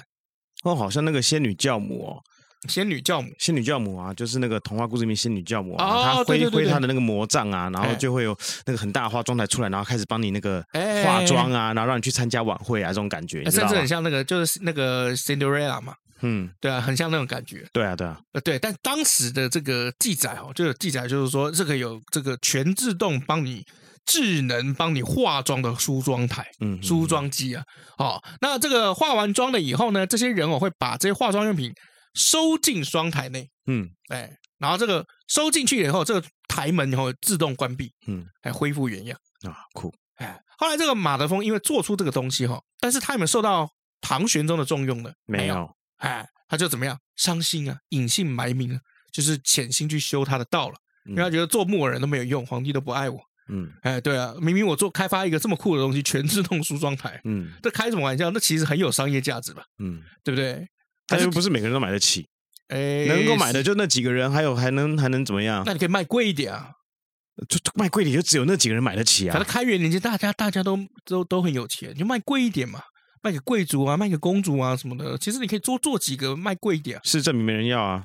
[0.62, 2.22] 哦，好像那个仙女教母哦，
[2.68, 10.64] 仙女教母，仙女教母啊，就是那个童话故事里面仙女教母啊，她挥挥她的那个魔杖啊，然后就会有那个很大的化妆台出来，然后开始帮你那个
[11.04, 15.96] 化妆啊，然后让你去参加晚会啊，这种感觉，甚至很像那个就是那个 Cinderella 嘛。
[16.22, 17.66] 嗯，对啊，很像那种感觉。
[17.72, 23.64] 对啊，对啊，呃，对，但当时的这个记载哦，就有记载，就是说这个有这个全自动帮你
[24.04, 27.64] 智能帮你化妆的梳妆台，嗯，梳妆机啊，
[27.98, 31.72] 哦，那这个化完妆了以后呢，这些人哦会把这些化妆用品
[32.14, 39.18] 收进妆台内，嗯，哎，然后这个收进去以后，这个台门以后自动关闭，嗯，还恢复原样。
[39.42, 43.68] 啊，酷，哎，后来这个马德峰因为做出这个东西哈，但是他有没有受到
[44.00, 45.12] 唐玄宗的重用呢？
[45.26, 45.75] 没有。
[45.98, 46.98] 哎，他就怎么样？
[47.16, 48.80] 伤心啊，隐姓埋名啊，
[49.12, 50.74] 就是潜心去修他的道了。
[51.06, 53.20] 嗯、因为他觉得做木偶人都没有用，皇帝都不爱我。
[53.48, 57.20] 嗯，哎，对啊，明明我做开发一个这么酷的东西，全自动梳妆台。
[57.24, 58.30] 嗯，这开什么玩笑？
[58.30, 59.62] 那其实很有商业价值吧？
[59.78, 60.66] 嗯，对不对？
[61.06, 62.26] 但是不是每个人都买得起？
[62.68, 65.62] 哎，能够买的就那几个人，还有还能还能怎么样？
[65.64, 66.72] 那你可以卖贵一点啊，
[67.48, 69.32] 就卖贵一点，就只有那几个人买得起啊。
[69.32, 72.82] 反正开元年间，大家大家都都都很有钱，就卖贵一点嘛。
[73.26, 77.00] 卖给贵族啊，卖给公主啊什么的，其实你可以多做几个，卖贵一点。
[77.02, 78.04] 是证明没人要啊，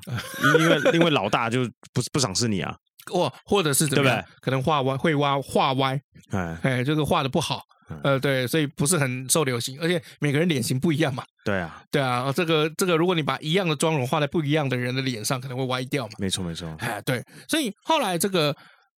[0.58, 2.76] 因为因为老大就不不赏识你啊，
[3.14, 4.34] 哦或者是怎么样，对不对？
[4.40, 6.00] 可能画歪会挖画歪，
[6.32, 7.62] 哎哎，这个画的不好，
[8.02, 11.22] 呃对，所以不是很受流行，而且每个人脸型不一样嘛。
[11.44, 16.12] 对啊，对啊，这个这个，如果你把一样的妆容画在不一样的人的脸上，可能会歪掉嘛。
[16.18, 18.56] 没错没错，哎对，所以后来这个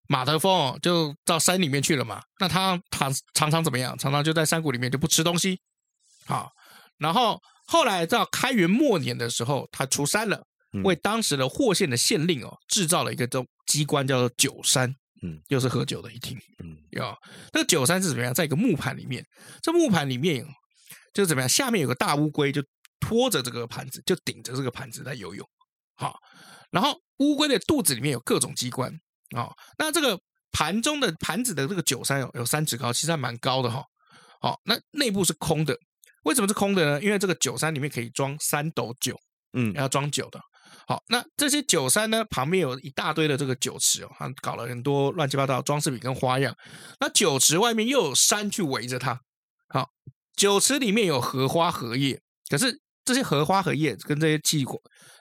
[0.08, 2.20] 马德峰就到山里面去了嘛。
[2.38, 3.96] 那他他常常怎么样？
[3.98, 5.58] 常常就在山谷里面就不吃东西，
[6.26, 6.50] 好。
[6.98, 10.42] 然后后来到开元末年的时候，他出山了，
[10.84, 14.94] 为当时的霍县的县令哦制造了一个这种机关，叫做九山。
[15.22, 17.02] 嗯，又是喝酒的一听，嗯，有
[17.54, 18.34] 那个酒山是怎么样？
[18.34, 19.24] 在一个木盘里面，
[19.62, 20.44] 这木盘里面
[21.14, 21.48] 就是怎么样？
[21.48, 22.62] 下面有个大乌龟，就
[23.00, 25.48] 拖着这个盘子，就顶着这个盘子在游泳。
[25.96, 26.18] 好，
[26.70, 28.92] 然后乌龟的肚子里面有各种机关
[29.34, 29.50] 啊。
[29.78, 30.20] 那这个
[30.52, 33.82] 盘中的盘子的这个酒山有有三尺高，其实还蛮高的哈。
[34.42, 35.74] 好，那内部是空的，
[36.24, 37.02] 为什么是空的呢？
[37.02, 39.18] 因为这个酒山里面可以装三斗酒，
[39.52, 40.40] 嗯，要装酒的。
[40.86, 46.54] 好，那这些酒山呢，旁边有一大堆的这个酒池哦，他搞了很多乱七八糟装饰品跟花样。
[47.00, 49.18] 那酒池外面又有山去围着它。
[49.68, 49.88] 好，
[50.36, 52.20] 酒池里面有荷花荷叶，
[52.50, 54.64] 可是这些荷花荷叶跟这些器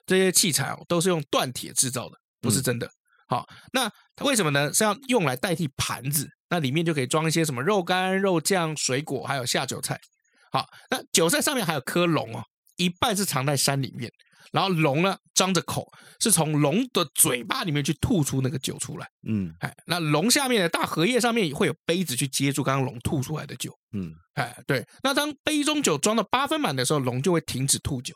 [0.05, 2.89] 这些器材哦，都是用锻铁制造的，不是真的。
[3.27, 3.89] 好，那
[4.25, 4.73] 为什么呢？
[4.73, 9.99] 是要用来代替盘子，那里面就可以装一些什么肉干、肉酱、水果，还有下酒菜。
[10.53, 12.43] 好，那酒菜上面还有颗龙哦，
[12.77, 14.09] 一半是藏在山里面。
[14.51, 19.07] 然后龙呢，张着口，是从龙的嘴巴里面去吐出那个酒出来。
[19.27, 23.75] 嗯，哎，那龙下面的大荷叶上面会有杯子去接住刚刚龙吐出来的酒。
[23.93, 24.85] 嗯，哎，对。
[25.01, 28.13] 那当杯中酒装到八分满的时候，龙就会停止吐酒，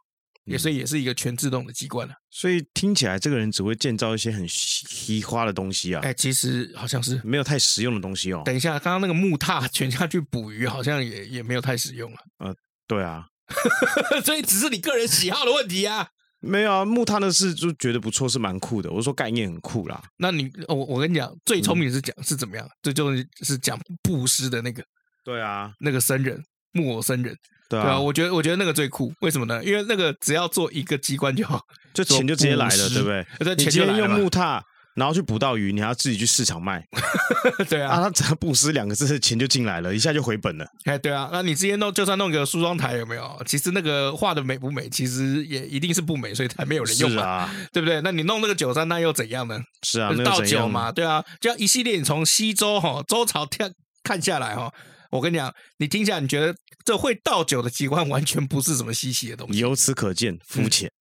[0.47, 2.13] 也所以也是一个全自动的机关了。
[2.31, 6.01] 所以听起来这个人只会建造一些很稀花的东西啊。
[6.03, 8.41] 哎，其实好像是没有太实用的东西哦。
[8.45, 12.17] 等一下，刚刚那个木榻卷下去捕鱼，好像也也没有太实用了。
[12.39, 12.55] 呃，
[12.87, 13.25] 对啊，
[14.23, 16.07] 所以只是你个人喜好的问题啊。
[16.39, 18.91] 没有啊，木炭的事就觉得不错，是蛮酷的。
[18.91, 20.01] 我说概念很酷啦。
[20.17, 22.69] 那你我我跟你讲，最聪明是讲、嗯、是怎么样？
[22.81, 24.83] 这就，就是讲布施的那个。
[25.23, 26.41] 对啊，那个僧人
[26.71, 27.35] 木偶僧人。
[27.69, 29.13] 对啊，对啊，我觉得我觉得那个最酷。
[29.21, 29.63] 为什么呢？
[29.63, 31.61] 因为那个只要做一个机关就好，
[31.93, 33.25] 就钱就直接来了，对不对？
[33.39, 34.63] 对，钱就用木炭。
[34.95, 36.83] 然后去捕到鱼，你还要自己去市场卖。
[37.69, 40.65] 对啊，啊，他只要布施两个字，钱就进来了，一下就回本了。
[40.85, 43.39] 哎，对啊，那你之前弄就算弄个梳妆台有没有？
[43.45, 48.01] 其实那个画的美不美，其实也一定是不美，所以才没有人用嘛，啊、对不对？
[48.01, 49.61] 那你弄那个酒山，那又怎样呢？
[49.83, 54.73] 是啊，倒酒嘛，对啊，就要一系列，你从西周哈周朝看看下来哈，
[55.11, 56.55] 我跟你讲，你听起来你觉得
[56.85, 59.59] 这会倒酒的机关完全不是什么稀奇的东西。
[59.59, 60.91] 由此可见，肤浅、嗯，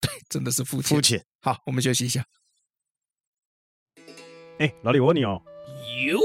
[0.00, 0.96] 对，真的是肤浅。
[0.96, 1.24] 肤浅。
[1.40, 2.24] 好，我们休息一下。
[4.58, 5.40] 哎，老李，我问你哦。
[6.06, 6.18] 哟。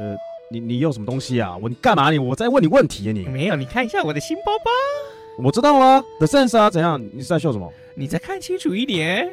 [0.00, 0.16] 呃，
[0.50, 1.56] 你你用什么东西啊？
[1.56, 2.18] 我你干嘛你？
[2.18, 3.24] 我在问你问题啊你。
[3.26, 4.70] 没有，你看一下我的新包包。
[5.38, 7.00] 我知道啊，The Sense 啊，怎样？
[7.12, 7.72] 你是在笑什么？
[7.96, 9.32] 你再看清楚一点。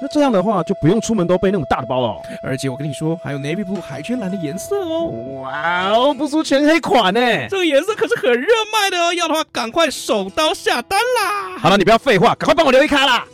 [0.00, 2.22] 那这样的话，就不用出门都背那种大的包了，哦。
[2.42, 5.06] 而且我跟你说，还有 navy blue 海军蓝的颜色哦。
[5.40, 7.20] 哇哦，不出全黑款呢。
[7.48, 11.56] 这个颜色可是很热卖的哦，要的话赶快手刀下单啦！
[11.58, 13.26] 好了，你不要废话，赶快帮我留一卡啦。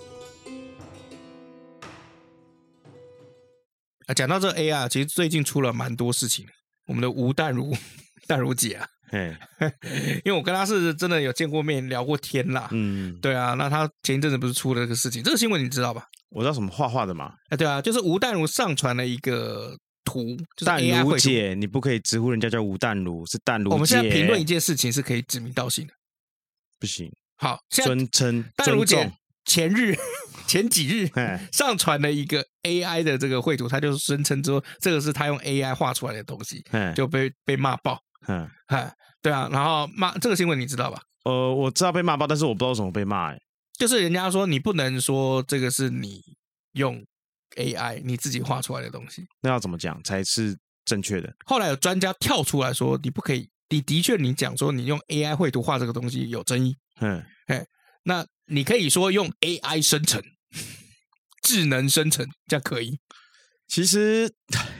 [4.06, 6.46] 啊，讲到这 AI 啊，其实最近出了蛮多事情。
[6.86, 7.72] 我们的吴淡如，
[8.28, 8.86] 淡如姐啊。
[9.10, 9.34] 嘿，
[10.24, 12.68] 因为我跟他是真的有见过面、聊过天啦。
[12.70, 15.20] 嗯，对啊，那他前一阵子不是出了这个事情？
[15.22, 16.04] 这个新闻你知道吧？
[16.30, 17.34] 我知道什么画画的嘛？
[17.48, 23.74] 哎，对啊，就是吴淡如上传了一个图，就是、淡如姐，你不可以直呼人家叫吴淡如，是淡如姐。
[23.74, 25.92] 我们现在评论一件事情是可以指名道姓的，
[26.78, 27.10] 不行。
[27.36, 29.12] 好，尊称淡如姐
[29.44, 29.96] 前日
[30.46, 31.08] 前几日
[31.52, 36.62] 上传了一个 AI 的这个绘图，他就声称说这个是他用 AI 画出来的东西，
[36.94, 37.98] 就被被骂爆。
[38.28, 41.00] 嗯，嗨，对啊，然后骂这个新闻你知道吧？
[41.24, 43.32] 呃，我知道被骂爆，但是我不知道怎么被骂。
[43.32, 43.40] 哎，
[43.80, 46.22] 就是人家说你不能说这个是你
[46.72, 47.02] 用
[47.56, 50.54] AI 你自己画出来的东西，那要怎么讲才是
[50.84, 51.34] 正确的？
[51.46, 56.76] 后来有专家跳出来说，你不可以，你的确你讲说你用 AI 绘图画这个东西有争议。
[57.00, 57.66] 嗯，哎，
[58.04, 60.22] 那你可以说用 AI 生成，
[61.42, 62.98] 智能生成这样可以。
[63.66, 64.30] 其实。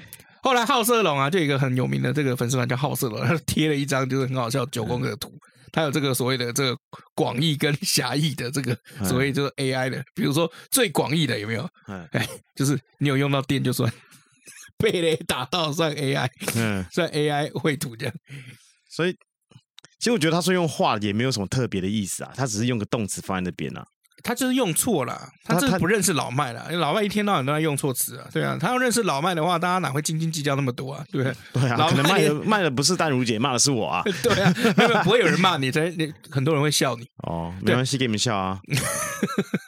[0.42, 5.30] 后来好色龙啊，就有一个很有名的这个粉丝团叫好色龙，他贴了一张就是很好笑九宫格的图，
[5.72, 6.78] 他有这个所谓的这个
[7.14, 11.68] 广义跟狭义的这个所谓就是 AI 的，比如说最广义的有没有？
[12.12, 13.92] 哎，就是你有用到电就算，
[14.76, 18.14] 被雷打到算 AI，嗯，算 AI 绘图这样。
[18.90, 19.12] 所以
[19.98, 23.86] 其实我觉得他说用画也没有什么特别的意思啊，他只是用个动词放在那边啊。
[24.22, 26.70] 他就是用错了，他就是不认识老麦了。
[26.72, 28.56] 老麦一天到晚都在用错词啊，对啊。
[28.60, 31.04] 他要认识老麦的话，大家哪会斤斤计较那么多啊？
[31.10, 31.34] 对不对？
[31.62, 34.02] 对啊，可能卖的卖的不是淡如姐，骂的是我啊。
[34.22, 37.04] 对啊，没有不会有人骂你，你很多人会笑你。
[37.26, 38.58] 哦，没关系，给你们笑啊。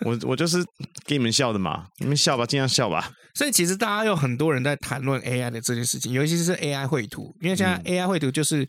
[0.05, 0.62] 我我就是
[1.07, 3.11] 给你们笑的嘛，你们笑吧，尽量笑吧。
[3.34, 8.62] 所以其实大家有很多人在谈论 AI 的这件事情，尤其是 AI 绘图，因为现在 AI 绘图就是、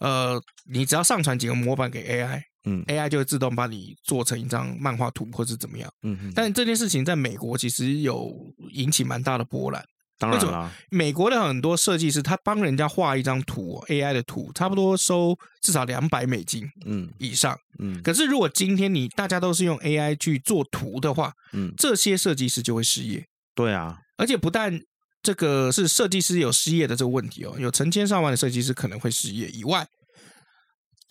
[0.00, 2.40] 嗯、呃，你只要上传几个模板给 AI。
[2.66, 8.30] 嗯，AI 就会自动帮你做成一张漫画图或是怎么样，嗯哼，但这件事情在美国其实有
[8.72, 9.82] 引起蛮大的波澜。
[10.18, 18.00] 当然了，美国的很多设计师他帮人家画一张图，AI 的图，差不多收至少两百美金，嗯，以上，嗯。
[18.02, 23.26] 可是如果今天你大家都是用 AI 去做图的话，嗯，这些设计师就会失业。
[23.54, 24.80] 对啊，而且不但
[25.22, 29.86] 这个是设计师有失业的这个问题哦，有成千上万的设计师可能会失业以外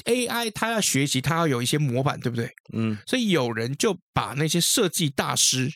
[0.03, 2.51] ，AI 它要学习，它要有一些模板，对不对？
[2.73, 5.71] 嗯，所以有人就把那些设计大师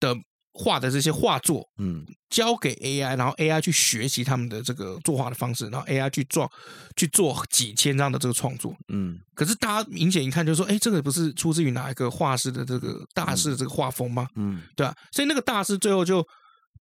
[0.00, 0.16] 的。
[0.54, 6.46] 画的这些画作，嗯，交给 AI，然后 AI 去学习他们的这个作画的方式，然后 AI 去做
[6.94, 9.18] 去做几千张的这个创作，嗯。
[9.34, 14.28] 可是大家明显一看就说，哎，这个不是出自于哪一个画师的这个大师的这个画风吗？
[14.36, 14.94] 嗯，对啊。
[15.10, 16.22] 所以那个大师最后就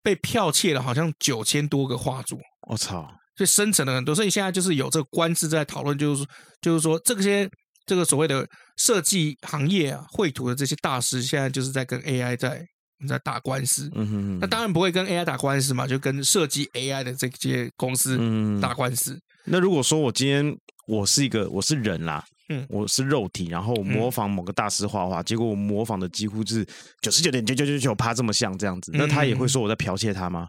[0.04, 2.38] 被剽窃了，好像九千多个画作。
[2.68, 3.10] 我操！
[3.36, 6.26] 所以生成了很多，所以现在就是有这个官司在讨论，就是
[6.62, 7.50] 就是说这些
[7.86, 12.66] 这个所谓的设计行业啊，绘图的这些大师，现在就是在跟 AI 在。
[13.10, 18.16] 在打官司，嗯哼哼，那当然不会跟 AI 打官司嘛，就跟设计 AI 的这些公司
[18.62, 19.14] 打官司。
[19.14, 20.56] 嗯、那如果说我今天
[20.86, 26.64] 我是一个我是人啦，嗯，我是肉体，然后模仿某个大师画画，嗯、结果我模仿的几乎是
[27.02, 30.48] 九十九点九九九九趴这么像这样子，那他也会说我在剽窃他吗？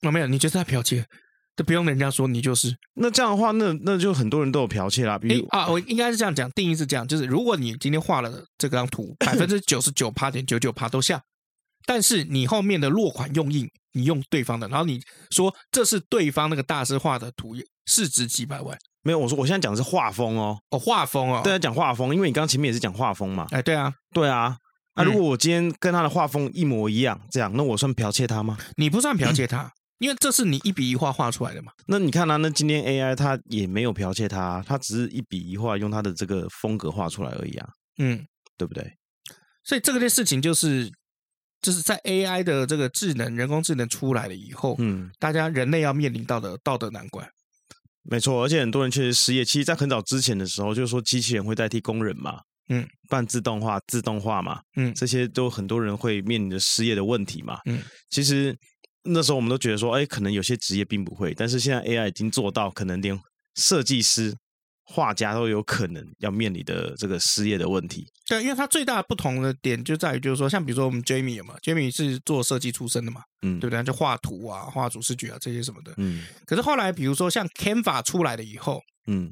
[0.00, 1.04] 那、嗯哦、没有，你就是在剽窃，
[1.56, 2.76] 就不用人家说你就是。
[2.94, 5.18] 那这样的话，那那就很多人都有剽窃啦。
[5.18, 11.20] 比如、欸、啊，我应该是这样讲，定义是这样，就是如果你今天画了这张图， 百分之九十九趴点九九趴都像。
[11.86, 15.00] 但是你后面的落款用印，你用对方的，然后你
[15.30, 17.54] 说这是对方那个大师画的图，
[17.86, 18.76] 市值几百万？
[19.02, 24.56] 没有，我说我现在讲的是画风哦，哦，画风哦，对啊，讲画风，因为你刚刚前面也是讲画风嘛，哎，对啊，对啊，
[24.96, 28.58] 那、如果我今天跟他的画风一模一样，这样，那我算剽窃他吗？
[28.74, 31.72] 你不算剽窃他，嗯、因为这是你一笔一画画出来的嘛。
[31.86, 37.68] 那你看啊，那今天 AI 它也没有剽窃它，它只是一笔一画用它的这个风格画出来而已啊，
[37.98, 38.26] 嗯，
[38.56, 38.84] 对不对？
[39.64, 40.90] 所以这个件事情就是。
[41.62, 47.26] 就是在 AI 的这个智能、人工智能出来了以后，嗯，大家人类要面临到的道德难关。
[48.02, 49.44] 没错，而且很多人确实失业。
[49.44, 58.56] 其实，在很早之前的时候，就是说机器人会代替工人嘛，嗯，半自动化、自动化嘛，嗯，这些都很多人会面临着失业的问题嘛，嗯，其实
[59.06, 63.20] 那时候我们都觉得说，哎，可能有些职业并不会，但是现在 AI 已经做到，可能连
[63.54, 64.36] 设计师。
[64.88, 68.06] 画家都有可能要面临的这个失业的问题。
[68.28, 73.82] 对，因为它最大的不同的点就在于，就是说，像比如说我们 Jamie 嘛，Jamie 是做设计出身的嘛，嗯，对不对？
[73.82, 76.24] 就画图啊、画主视觉啊这些什么的，嗯。
[76.44, 79.28] 可是后来，比如说像 Canva 出来了以后，嗯，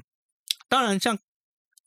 [0.67, 1.17] 当然像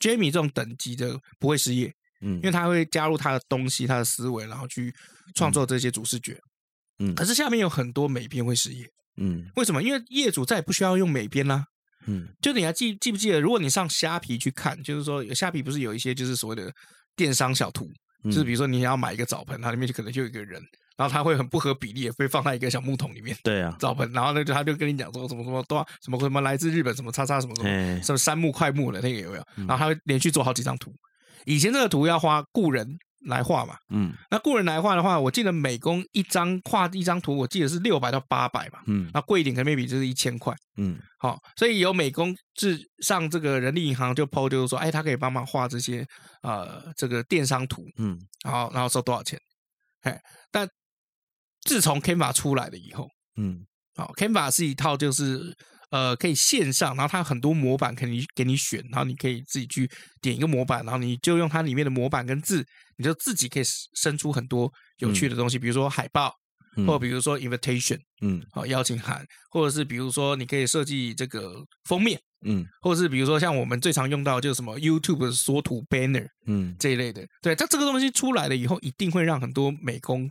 [0.01, 4.91] Jamie 这种等级的不会失业，嗯，因为他会加入他的东西、他的思维，然后去
[5.35, 6.43] 创作这些主视觉，嗯。
[7.15, 8.85] 可是下面有很多美编会失业，
[9.17, 9.83] 嗯，为什么？
[9.83, 11.65] 因为业主再也不需要用美编啦。
[12.07, 13.41] 嗯，就你还记记不记得？
[13.41, 16.73] 如果你上虾皮去看，就是说有虾皮不是有一些就是所谓的
[17.15, 17.89] 电商小图，
[18.25, 20.63] 嗯、就是比如说你想要买一个澡盆，它里面就可能就有一个人，
[20.97, 23.37] 然后他会很不合比例，会放在一个小木桶里面。
[23.43, 29.45] 对啊，澡盆，然后呢就他就跟你讲说什么什么多什么什么来自日本什么叉叉什么什么什么杉木快木的那个有没有？
[29.57, 30.95] 然后他会连续做好几张图。
[31.45, 32.99] 以前这个图要花雇人。
[33.27, 46.07] 来画嘛，嗯，那雇人来画的话，我记得美工一张画一张图，我记得是六百到八百嘛，嗯，那贵一点可能 maybe 就是一千块，嗯，好，所以有美工至上这个人力银行就 po 就是说，哎，他可以帮忙画这些
[46.43, 49.41] 呃这个电商图，嗯，好，然后收多少钱？
[50.03, 50.69] 哎，但
[51.63, 53.67] 自从 Canva 出来了以后，嗯，
[53.97, 55.57] 好，Canva 是一套就是。
[55.91, 62.65] 呃，可以线上，然后它很多模板可以给你选，然后你可以自己去点一个模板，然后你就用它里面的模板跟字，
[62.97, 63.63] 你就自己可以
[63.95, 66.35] 生出很多有趣的东西，嗯、比如说海报，
[66.77, 80.29] 嗯、或比如说 invitation，嗯，好邀请函，或者是比如说你可以设计这个封面，嗯，或者是比如说像我们最常用到就是什么 YouTube 的缩图 banner，嗯，这一类的，对，它这个东西出来了以后，一定会让很多美工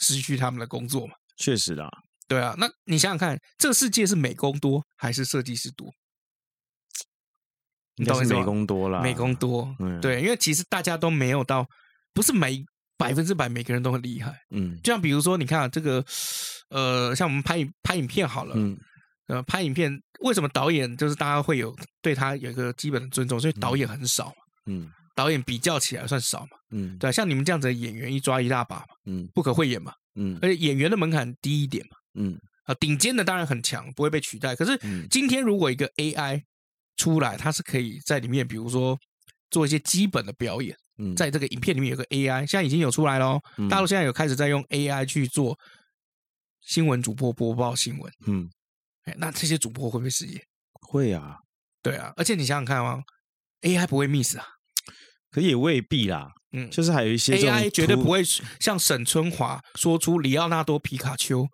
[0.00, 1.88] 失去他们的工作嘛，确实的。
[2.30, 5.92] 对啊，那你想想看，这个世界是美工多还是设计师多？
[7.96, 9.74] 应该是美工多啦，美工多。
[9.80, 11.66] 嗯，对，因为其实大家都没有到，
[12.14, 12.64] 不是每
[12.96, 14.32] 百分之百每个人都很厉害。
[14.50, 16.04] 嗯，就像比如说，你看啊，这个，
[16.68, 18.78] 呃，像我们拍影拍影片好了，嗯，
[19.26, 23.40] 呃，拍影片为什么导演就是大家会有对他有一个基本的尊重？
[23.40, 24.36] 所以导演很少嘛。
[24.66, 26.50] 嗯，导演比较起来算少嘛。
[26.70, 28.86] 嗯，对，像你们这样子的演员一抓一大把嘛。
[29.06, 29.92] 嗯，不可讳言嘛。
[30.14, 31.96] 嗯，而且演员的门槛低一点嘛。
[32.14, 34.54] 嗯啊，顶尖的当然很强，不会被取代。
[34.54, 36.42] 可是今天如果一个 AI
[36.96, 38.98] 出来，它是可以在里面，比如说
[39.50, 40.76] 做一些基本的表演。
[40.98, 43.40] 嗯，在这个影片里面有个 AI，现在已经有出来喽。
[43.70, 45.58] 大陆现在有开始在用 AI 去做
[46.60, 48.12] 新闻主播播报新闻。
[48.26, 48.50] 嗯，
[49.04, 50.44] 哎，那这些主播会不会失业？
[50.82, 51.38] 会啊，
[51.82, 52.12] 对啊。
[52.18, 53.02] 而且你想想看啊
[53.62, 54.44] ，AI 不会 miss 啊。
[55.30, 56.32] 可也未必啦。
[56.52, 58.22] 嗯，就是还有一些 AI 绝对不会
[58.58, 61.48] 像沈春华说出里奥纳多皮卡丘。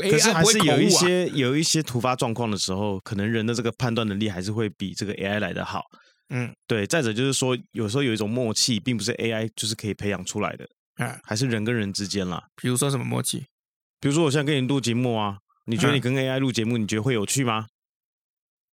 [0.00, 5.82] 可是还是有一些有一些突发状况的时候，可能人的这个判断能力还是会比这个 AI 来的好。
[6.28, 6.86] 嗯，对。
[6.86, 10.68] 再者就是说，有时候有一种默契，并不是 AI 就是可以培养出来的。
[10.98, 12.44] 嗯，还是人跟人之间啦。
[12.54, 13.46] 比如说什么默契？
[14.00, 17.66] 比如说我现在跟你录节目啊，你觉得你跟 AI 录节目，你觉得会有趣吗？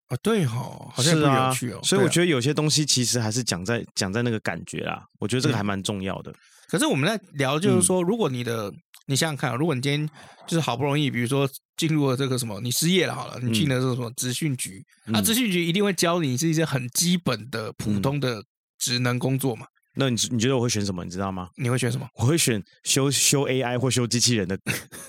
[0.08, 1.80] 啊，对哦，好像不有趣哦。
[1.84, 5.06] 所以我觉得有些东西其实还是讲在讲在那个感觉啦。
[5.20, 6.34] 我觉得这个还蛮重要的。
[6.70, 8.74] 可是我们在聊，就是说，如果你的
[9.06, 10.10] 你想想看，如果你今天
[10.48, 18.44] 就是好不容易，比如说进入了这个什么，你失业了好了，你进了这个什么资讯局，那资讯局一定会教你是一些很基本的普通的
[18.78, 19.68] 职能工作嘛。
[20.00, 21.04] 那你你觉得我会选什么？
[21.04, 21.50] 你知道吗？
[21.56, 22.08] 你会选什么？
[22.16, 24.56] 我会选修修 AI 或修机器人的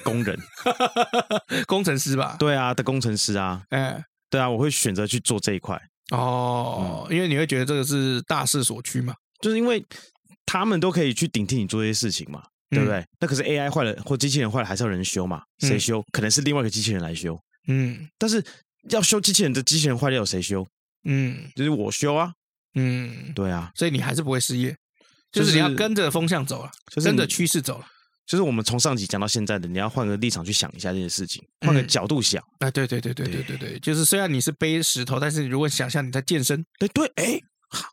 [0.03, 0.39] 工人，
[1.69, 2.37] 工程师吧？
[2.39, 9.85] 对啊，的工程师啊，哎，对啊，我会选择去做这一块哦，因为你会觉得这个是大势所趋嘛，就是因为
[10.47, 13.05] 他们都可以去顶替你做这些事情嘛，对不对？
[13.21, 15.43] 那可是 AI 坏了或机器人坏了，还是要人修嘛？
[15.59, 16.03] 谁修？
[16.13, 18.43] 可能是另外一个机器人来修，嗯，但是
[18.91, 20.67] 要修机器人的机器人坏了，有谁修？
[21.05, 22.33] 嗯，就是我修啊。
[22.75, 24.77] 嗯，对啊，所以你还是不会失业，
[25.33, 26.71] 就是你要跟着风向走了，
[27.03, 27.87] 跟着趋势走了。
[28.29, 32.45] 就是我们从上集讲到现在的，你要换个立场去想一下这件事情，换个角度想。
[32.59, 37.41] 哎，对对对对对对对，就是虽然你是背石头，但是如果想象你在健身，对对，哎，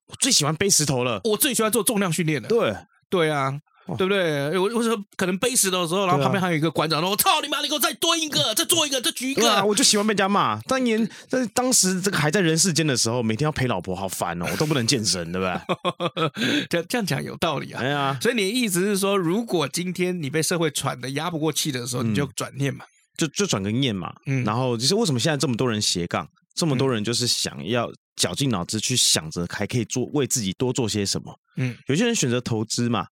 [0.08, 2.50] 我最喜欢背石头了，我最喜欢做重量训练了。
[2.50, 2.76] 对
[3.10, 3.58] 对啊。
[3.98, 4.58] 对不对？
[4.58, 7.62] 我我说可能背石头的时候，然后旁边还有一个馆长说：“我操你妈！
[7.62, 10.60] 你给我再蹲一个，再做一个，再举一个。”我就喜欢被人家骂。
[10.62, 16.66] 当年在当时这个还在人世间的时候，每天要陪老婆，好烦哦， 我都不能健身，对不对？
[16.68, 17.82] 这这样讲有道理啊。
[17.82, 22.86] 哎呀，所以你的意思是说，如果今天你被社会喘得压不过气的时候，你就转念嘛，
[23.18, 24.12] 就就转个念嘛。
[24.26, 31.40] 嗯，然后就是为什么现在这么多人斜杠，这么多人就是想要绞尽脑汁去想着还可以做为自己多做些什么。
[31.58, 33.06] 嗯，有些人选择投资嘛。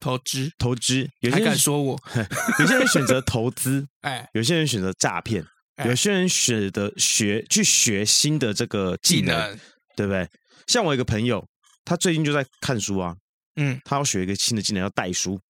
[0.00, 2.00] 投资，投资，有些人敢说我？
[2.60, 5.44] 有些人选择投资， 哎，有些人选择诈骗，
[5.84, 9.58] 有些人选择学去学新的这个技能，技能。
[9.96, 10.28] 对不对？
[10.68, 11.44] 像我一个朋友，
[11.84, 13.16] 他最近就在看书啊，
[13.56, 15.40] 嗯，他要学一个新的技能，要代书。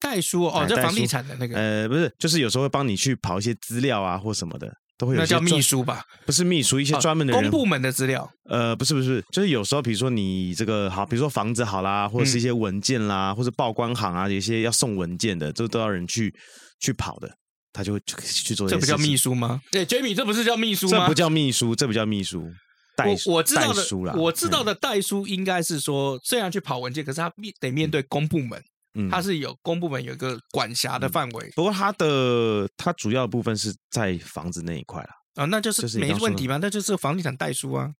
[0.00, 4.74] 代书哦，这房地产的那个，呃，不是，就是有时候会帮你去跑一些资料啊，或什么的。
[5.02, 6.04] 都会有那叫秘书吧？
[6.24, 8.30] 不是秘书，一些专门的人，公部门的资料。
[8.44, 16.32] 呃，不是不是，就是有时候，比如说你这个好，比如说房子好啦，或者是一些文件啦，或者报关行啊，有些要送文件的，这都要人去
[16.78, 17.28] 去跑的，
[17.72, 18.68] 他就会去做。
[18.68, 19.60] 这不叫秘书吗？
[19.72, 20.98] 对，Jamie，这不是叫秘书吗？
[21.00, 22.48] 这不叫秘书，这不叫秘书。
[22.94, 23.82] 代我我知道的，
[24.14, 28.62] 我知道的代书应该是说，虽然去跑文件，可是他面得面对公部门。
[28.94, 37.90] 嗯，它是有公部门有一个管辖的范围，不过它的它主要的部分是在房子那一块了啊，那就是没问题嘛，那就是房地产代书啊，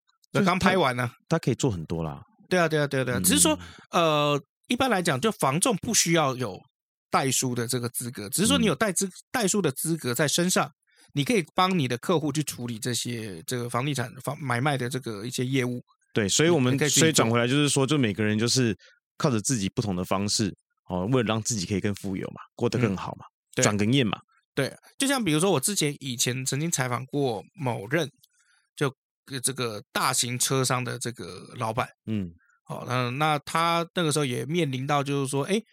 [0.45, 3.57] 刚拍完呢，它可以做很多啦，对啊，对啊，对啊，对啊，只是说
[3.89, 6.59] 呃，一般来讲，就房仲不需要有
[7.09, 10.71] 代书的这个资格，只是说你有代资代书的资格在身上，
[11.13, 15.83] 你可以帮你的客户去处理这些这个房地产房买卖的这个一些业务，
[16.13, 18.77] 对，所以我们所以转回来就是说，就每个人就是
[19.17, 20.55] 靠着自己不同的方式。
[20.85, 23.25] 哦，为了让自己可以更富有嘛，过得更好嘛，
[23.61, 24.21] 转个念嘛。
[24.55, 28.11] 对，就像比如说，我之前以前曾经采访过某任，
[28.75, 28.93] 就
[29.41, 35.63] 这个大型车商的这个老板，嗯，好，那那他那个时候也面临到就是说，哎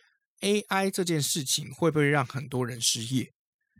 [0.41, 3.33] ，AI 这件事情会不会让很多人失业？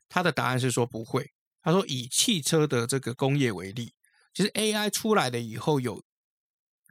[0.09, 1.31] 他的答案是说不会。
[1.63, 3.95] 他说以汽车的这个工业为例，
[4.35, 6.03] 其实 AI 出来了以后，有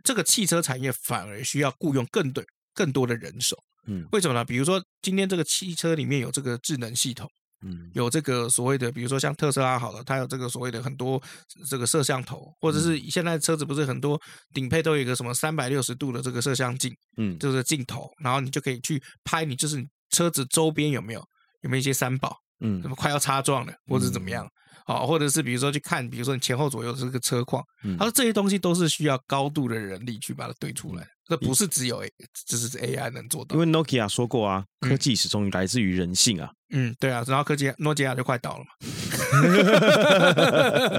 [0.04, 3.64] 这个汽车产业反而需要雇佣更多更多的人手。
[3.90, 4.46] 嗯，为什么呢？
[4.46, 7.30] 比如说今天这个汽车里面有这个智能系统，
[7.66, 11.22] 嗯，有这个所谓的，比如说像特斯拉好了，它有这个所谓的很多
[11.68, 14.22] 这个摄像头，或者是现在车子不是很多
[14.54, 21.20] 顶配都有一个什么三百六十度的这个摄像镜，嗯，就是镜头，然后你就可以去拍你就是车子周边有没有
[21.62, 24.48] 有没有一些三宝，嗯，什么快要擦撞了，或者怎么样。
[24.86, 27.64] 好，或者是比如说去看，比如说你前后左右的这个车况，
[28.00, 32.12] 他说这些东西都是需要高度的人力去把它对出来，这不是只有 A，
[32.48, 33.56] 就是 AI 能做到。
[33.56, 36.52] 因为 Nokia 说过啊，科技始终来自于人性啊。
[36.72, 38.72] 嗯，对啊，然后科技诺基亚就快倒了嘛。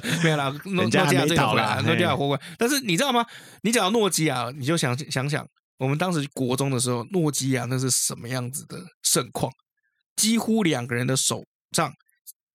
[0.23, 2.43] 没有啦，诺基亚这个回来，诺基亚活过来。
[2.57, 3.27] 但是你知道吗？
[3.63, 5.45] 你讲到诺基亚，你就想想想，
[5.79, 9.53] 我们当时国中的时候，诺基亚那是什么样子的盛况？
[10.17, 11.45] 几乎两个人的手
[11.77, 11.93] 上。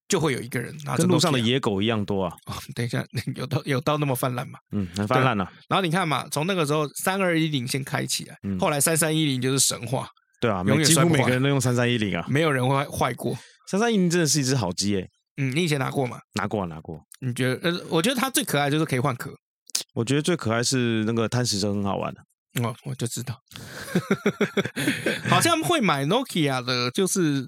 [0.08, 2.36] 就会有一个人拿着跟路上的野狗一样多啊！
[2.46, 3.04] 哦，等一下，
[3.36, 4.60] 有到有到那么泛滥吗？
[4.72, 5.52] 嗯，很泛滥了。
[5.68, 10.08] 然后你看嘛，从那个时候三二一零先开起来，后来三三一零就是神话。
[10.40, 13.36] 对啊，永远几乎每个人都用三三一零啊，没有人会坏过。
[13.68, 15.10] 三三一零真的是一只好机诶。
[15.38, 16.20] 嗯，你以前拿过吗？
[16.36, 17.00] 拿过啊，拿过。
[17.22, 17.72] 你觉得？
[17.72, 19.32] 呃，我觉得它最可爱就是可以换壳。
[19.96, 22.22] 我觉得最可爱是那个贪食蛇很好玩的。
[22.64, 23.38] 哦，我就知道，
[25.30, 27.46] 好像会买 Nokia 的，就是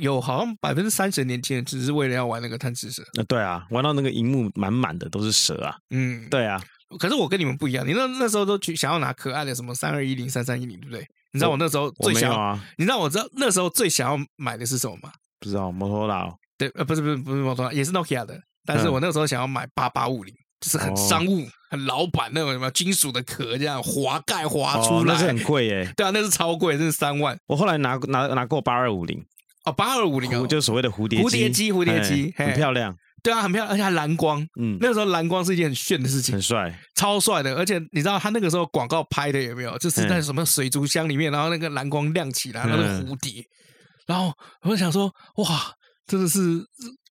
[0.00, 3.02] 有好像百分之三十的年轻人只是为了要玩那个贪吃蛇。
[3.14, 5.76] 那对啊，玩到那个荧幕满满的都是蛇啊。
[5.90, 6.60] 嗯，对啊。
[6.98, 11.00] 可是我跟你们不一样，你那那时候都去想要拿可爱的什么三二一零、三三一零，对不对？
[11.32, 12.64] 你知道我那时候最想要啊？
[12.78, 15.10] 你知道我知道那时候最想要买的是什么吗？
[15.40, 16.32] 不知道，摩托罗拉。
[16.56, 18.40] 对，呃，不是不是不是摩托罗拉，也是 Nokia 的。
[18.64, 25.92] 但是我那时候想要买八八五零，就是很商务、很老板那种什么金属的壳，这样滑盖滑出来，那是很贵耶。
[25.96, 27.36] 对啊，那是超贵，那是三万。
[27.46, 29.22] 我后来拿拿拿过八二五零，
[29.66, 32.96] 哦，八二五零哦，就是所谓的蝴蝶蝴蝶机，蝴蝶机很漂亮。
[33.22, 34.40] 对啊，很漂亮，而且还蓝光。
[34.58, 37.54] 嗯，那个时候蓝光是一件很炫的事情，很帅，超帅的。
[37.56, 39.76] 而且你知道他那个时候广告拍的有没有？
[39.78, 43.44] 就是在什么水族箱里面，然后那个蓝光亮起来，那个蝴蝶。
[44.06, 45.72] 然后我就想说，哇，
[46.06, 46.64] 真的是。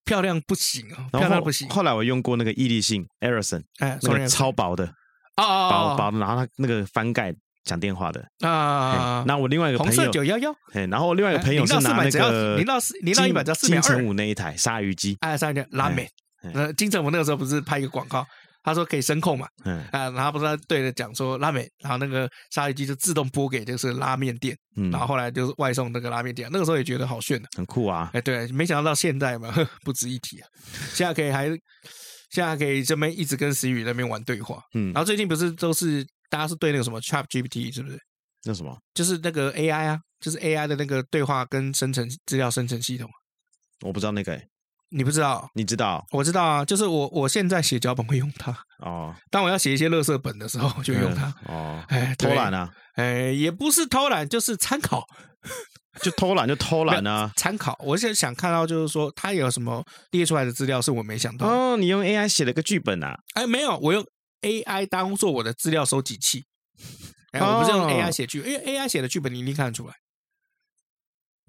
[0.06, 1.68] 漂亮不行啊，漂亮不行。
[1.68, 4.86] 后来我用过那个毅力性 Ericsson，哎，那个超薄的，
[5.34, 7.34] 啊薄薄的，然后它那个翻盖
[7.66, 8.26] 讲电话的。
[8.40, 9.22] 啊。
[9.26, 10.56] 那我另外一个朋友，红色九幺幺，
[10.88, 16.08] 然后我另外一个朋友是拿那个零到四零到一百只要四点二，金城武那一台鲨鱼机，哎，鲨鱼机拉美。
[16.54, 18.24] 呃，金城武那个时候不是拍一个广告？
[18.62, 19.78] 他说可以声控嘛，嗯。
[19.92, 29.54] 啊，然后不是他对着讲说拉面，然后那个鲨鱼机就自动拨给就是拉面店，嗯，然后后来就是外送那个拉面店，那个时候也觉得好炫的，很酷啊，哎，对，没想到到现在嘛，
[29.84, 30.48] 不值一提啊，
[30.92, 31.46] 现在可以还，
[32.30, 37.98] 现在可以这边一直跟思雨那边玩对话，嗯，然后最近不是都是大家是对那个什么 ChatGPT 是不是？
[38.44, 38.76] 那什么？
[38.94, 43.10] 就是那个 AI 啊，就是 AI 的那个对话跟生成资料生成系统，
[43.84, 44.48] 我不知道那个、欸。
[44.90, 45.50] 你不知道？
[45.54, 46.06] 你知道？
[46.12, 49.12] 我知道啊，就是我我现在写脚本会用它哦。
[49.32, 51.82] 当我要写一些乐色本的时候，就用它哦。
[51.88, 52.72] 哎，偷懒啊？
[52.94, 55.04] 哎，也不是偷懒，就是参考。
[56.02, 57.32] 就偷懒就偷懒啊！
[57.36, 57.74] 参考。
[57.80, 61.76] 我现在想看到，就是说它有什么列出来的资料是我没想到哦。
[61.76, 63.18] 你用 AI 写了个剧本啊？
[63.34, 64.04] 哎，没有，我用
[64.46, 66.44] AI 当做我的资料收集器。
[67.32, 69.94] 哎，我不是用 AI 写剧，因为 AI 写的剧本你一定看得出来。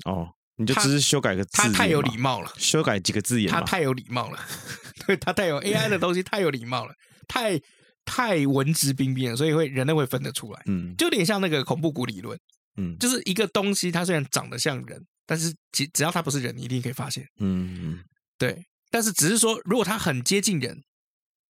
[0.06, 0.34] 哦。
[0.60, 2.52] 你就只是修改个字，他太有礼貌了。
[2.58, 4.44] 修改几个字眼，他太有礼貌了。
[5.06, 6.96] 对，他太有 AI 的东西，太有礼貌了，
[7.28, 7.62] 太
[8.04, 10.60] 太文质彬彬了，所以会人类会分得出来。
[10.66, 12.36] 嗯，就有点像那个恐怖谷理论。
[12.78, 17.24] 嗯，就是一个东西，它虽然长得像人，但是只只要它不是人，你一定可以发现。
[17.40, 18.04] 嗯嗯，
[18.40, 18.66] 对。
[18.90, 20.82] 但是只是说，如果它很接近人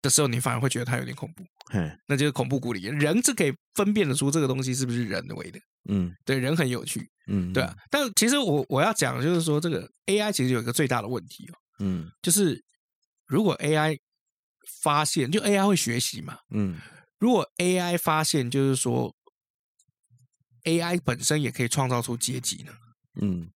[0.08, 1.44] 的时候，你反而会觉得它有点恐怖。
[1.70, 2.84] 嘿，那就是恐怖谷里。
[2.84, 5.60] 人是可以分辨得出这个东西是不是人为的。
[5.90, 7.10] 嗯，对，人很有趣。
[7.28, 12.64] 嗯，对啊，但其实我我要讲的就是说，这个 AI 其实有一个最大的问题哦，嗯，就是
[13.26, 13.98] 如果 AI
[14.82, 16.80] 发现，就 AI 会学习嘛，嗯，
[17.20, 19.14] 如果 AI 发现，就是说
[20.64, 22.74] AI 本身也可以创造出阶级呢，
[23.22, 23.50] 嗯，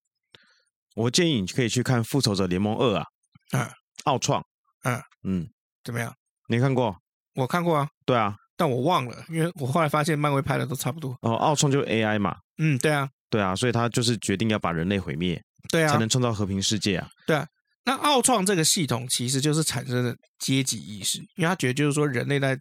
[0.95, 3.05] 我建议你可以去看《复仇者联盟二》啊，
[3.51, 3.69] 嗯，
[4.05, 4.45] 奥创，
[4.83, 5.49] 嗯嗯，
[5.83, 6.13] 怎么样？
[6.51, 6.93] 没看过？
[7.35, 11.17] 我看过啊，对啊，但我忘了，因为我后来发现漫威拍的都差不多。
[11.21, 13.09] 哦，奥创就是 AI 嘛，嗯，对啊。
[13.29, 17.07] 对啊，所以他就是决定要把人类毁灭，对啊，才能创造和平世界啊。
[17.25, 17.47] 对啊，
[17.85, 22.59] 那奥创这个系统其实就是产生了阶级意识，因为他觉得就是说人类在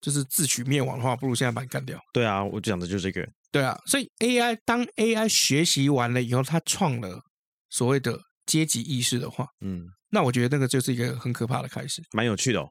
[0.00, 2.00] 就是自取灭亡的话，不如现在把你干掉。
[2.14, 3.28] 对啊，我讲的就是这个。
[3.52, 7.20] 对啊，所以 AI 当 AI 学习完了以后，他创了
[7.68, 12.70] 所谓的阶级意识的话，嗯，那我觉得那个就是一个很可怕的开始，蛮有趣的哦。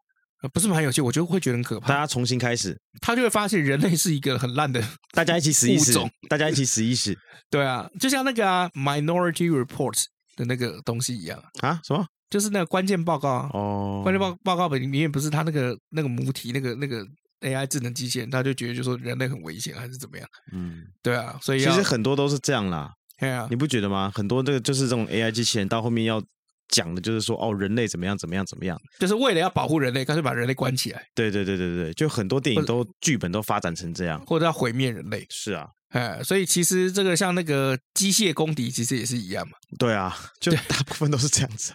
[0.54, 1.90] 不是蛮有趣，我就会觉得很可怕。
[1.90, 4.82] 大家重新开始，他就会发现人类是一个很烂的，
[5.12, 7.18] 大家一起死一死，大家一起死一死。
[7.52, 10.02] 对啊，就像那个啊，Minority Report
[10.38, 12.06] 的那个东西一样啊，什么？
[12.30, 13.50] 就是那个关键报告啊。
[13.54, 17.06] 哦，关键报报告本里面不是他那个那个母体那个那个
[17.42, 20.26] AI 智能机器人，他就觉得就说人类很危险还是怎么样？
[20.54, 22.94] 嗯，对啊，所以其实很多都是这样啦。
[23.18, 24.10] 对啊，你不觉得吗？
[24.16, 26.24] 很多这个就是这种 AI 机器人到后面要。
[26.70, 31.04] 讲的就是说，哦，人类怎么样，怎么样，怎么样，就是为了要保护人类，干脆把人类关起来。
[31.14, 35.26] 对对对对对，就很多电影都剧本都发展成这样，或者要毁灭人类。
[35.30, 39.54] 是啊，哎，所以其实这个像那个机械公敌，其实也是一样嘛。
[39.78, 41.74] 对啊，就大部分都是这样子，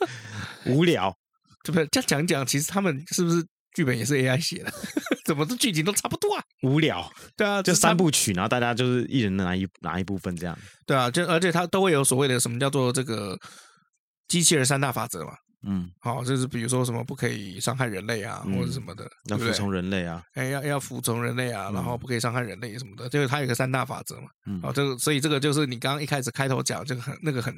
[0.66, 1.14] 无聊，
[1.64, 1.86] 对不对？
[1.90, 3.42] 这样讲讲，其实他们是不是
[3.74, 4.72] 剧本也是 AI 写的？
[5.24, 6.42] 怎么这剧情都差不多啊？
[6.62, 7.10] 无聊。
[7.36, 10.58] 对啊，就三部曲，然后大家就是一人拿一拿一部分这样。
[10.86, 13.38] 对啊，就而且他都会有所谓的什么叫做这个。
[14.30, 15.32] 机器人三大法则嘛，
[15.66, 27.52] 嗯，好，就是比如说什么不可以伤害人类啊，或者什么的，要服从人类啊，哎，要要服从人类啊，然后不可以伤害人类什么的，就是它有个三大法则嘛，嗯，好，这个所以这个就是你刚刚一开始开头讲这个很那个很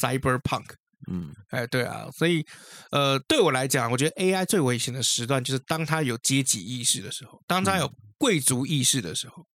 [0.00, 0.64] cyberpunk，
[1.10, 2.44] 嗯，哎，对啊，所以
[2.90, 9.46] 呃，对我来讲，我觉得 AI 最危险的时段就是当它有阶级意识的时候，当它有贵族意识的时候，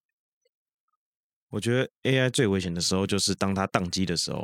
[1.48, 4.38] 我觉得 AI 最危险的时候就是当它宕机的时候，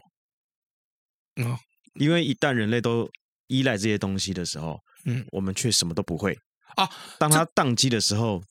[1.45, 1.59] 哦。
[1.99, 3.11] 因为一旦人类都
[3.49, 6.39] 依赖这些东西的时候，嗯，我们却什么都不会
[6.77, 6.89] 啊。
[7.19, 8.43] 当它宕机的时候，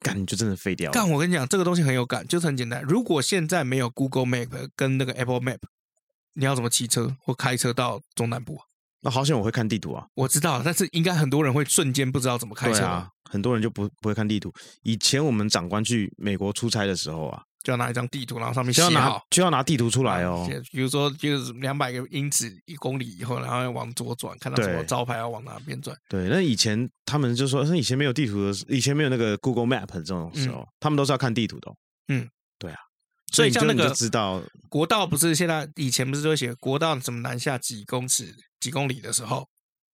[0.00, 0.92] 干你就真的废掉了。
[0.92, 2.82] 干，我跟你讲，这个东西很有感，就是很简单。
[2.82, 5.58] 如果现在没有 Google Map 跟那个 Apple Map，
[6.34, 8.58] 你要怎么骑车或开车到中南部？
[9.02, 10.06] 那好险我会看地图啊！
[10.14, 13.08] 我知道，但是应该很多人会瞬间不知道怎么开车啊。
[13.30, 14.52] 很多人就不不会看地图。
[14.82, 17.42] 以前我们长官去美国出差的时候啊。
[17.62, 20.48] 就要拿一张地图，然后上面写好，就要拿就要拿地图出来哦。
[20.72, 25.94] 比如说，就是两百个英尺一公里以后，然后要往左转，看到什么招牌要往哪边转。
[26.08, 31.76] 对，那以前他们就说，那以前没有地图的以前没有那个 Google Map 这种时候，嗯、他们都是要看地图的、哦。
[32.08, 32.26] 嗯，
[32.58, 32.78] 对啊。
[33.30, 39.46] 所以像那个知道国道不是现在以前不是都写国道怎么南下几公尺几公里的时候，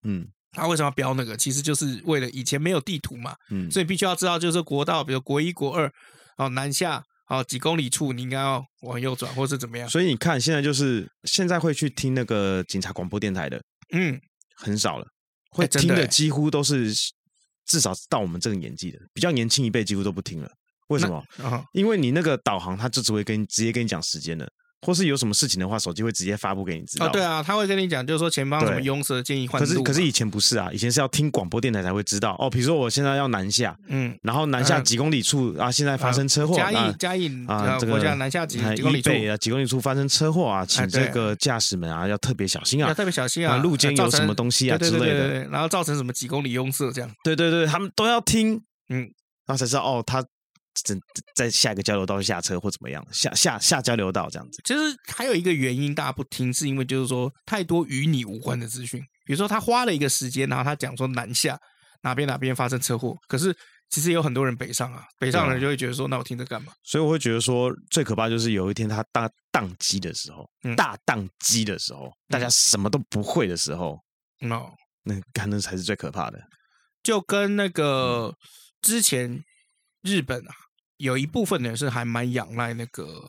[0.05, 1.37] 嗯，他为什么要标那个？
[1.37, 5.93] 其实就是为了以前没有地图嘛，嗯，所以必须要知道，就是国道，比如国一、国二，
[6.37, 7.03] 哦，南下。
[7.29, 9.89] 好，几公里处你应该要往右转，或是怎么样？
[9.89, 13.61] 所以你看，现在就是现在会去听那个警察广播电台的，
[13.93, 14.19] 嗯，
[14.57, 15.07] 很少了。
[15.51, 16.95] 会听的几乎都是
[17.65, 20.49] 至少到我们这个年纪的，比较年轻一辈几乎都不听了。
[20.89, 21.21] 为什么？
[21.73, 24.49] 因为你那个导航，它就只会跟直接跟你讲时间了。
[24.87, 27.07] 或是有什么事情的话，手机会直接发布给你知道。
[27.07, 29.61] 哦，对啊，他会跟你讲，就是说前方什么拥塞，建议换。
[29.61, 32.37] 可是可是以前不是啊，以前是要听广播电台才会知道。
[32.39, 36.55] 哦，比如说我现在要南下，嗯，然后南下几公里处啊，现在发生车祸。
[36.55, 47.11] 嘉义嘉义啊，这个南下几几公里处啊，几公里处发生车祸啊，请这个驾驶们啊要特别小心啊，要特别小心啊，路肩有什么东西啊之类的，然后造成什么几公里拥塞这样。
[47.25, 49.11] 对对对，他们都要听，嗯，
[49.49, 50.25] 那才知道哦，他。
[51.35, 54.61] 在下一个交流道下车或怎么样，下下下交流道这样子。
[54.65, 54.81] 其实
[55.15, 59.01] 还有一个原因，大家不听，是因为就是说太多与你无关的资讯。
[59.25, 61.59] 比如说他花了一个时间，然后他讲说南下
[62.03, 63.53] 哪边哪边发生车祸，可是
[63.89, 66.73] 其实有很多人北上啊，北上的人就会觉得说，那我听这干嘛？
[66.85, 73.99] 所以我会觉得说，最可怕就是有一天他大宕机的时候，大宕机的时候，大家什么都不会的时候，
[74.41, 74.63] 那
[75.03, 76.41] 那干那才是最可怕的。
[77.03, 78.35] 就跟那个
[78.83, 79.43] 之前
[80.03, 80.55] 日本啊。
[80.99, 83.25] 有一部分人是还蛮仰赖那个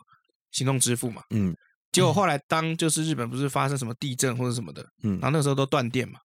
[0.51, 1.55] 行动支付嘛，嗯，
[1.91, 6.19] 结果后来当就是日本不是发生什么地震或者什么的，嗯，然后那时候都断电嘛，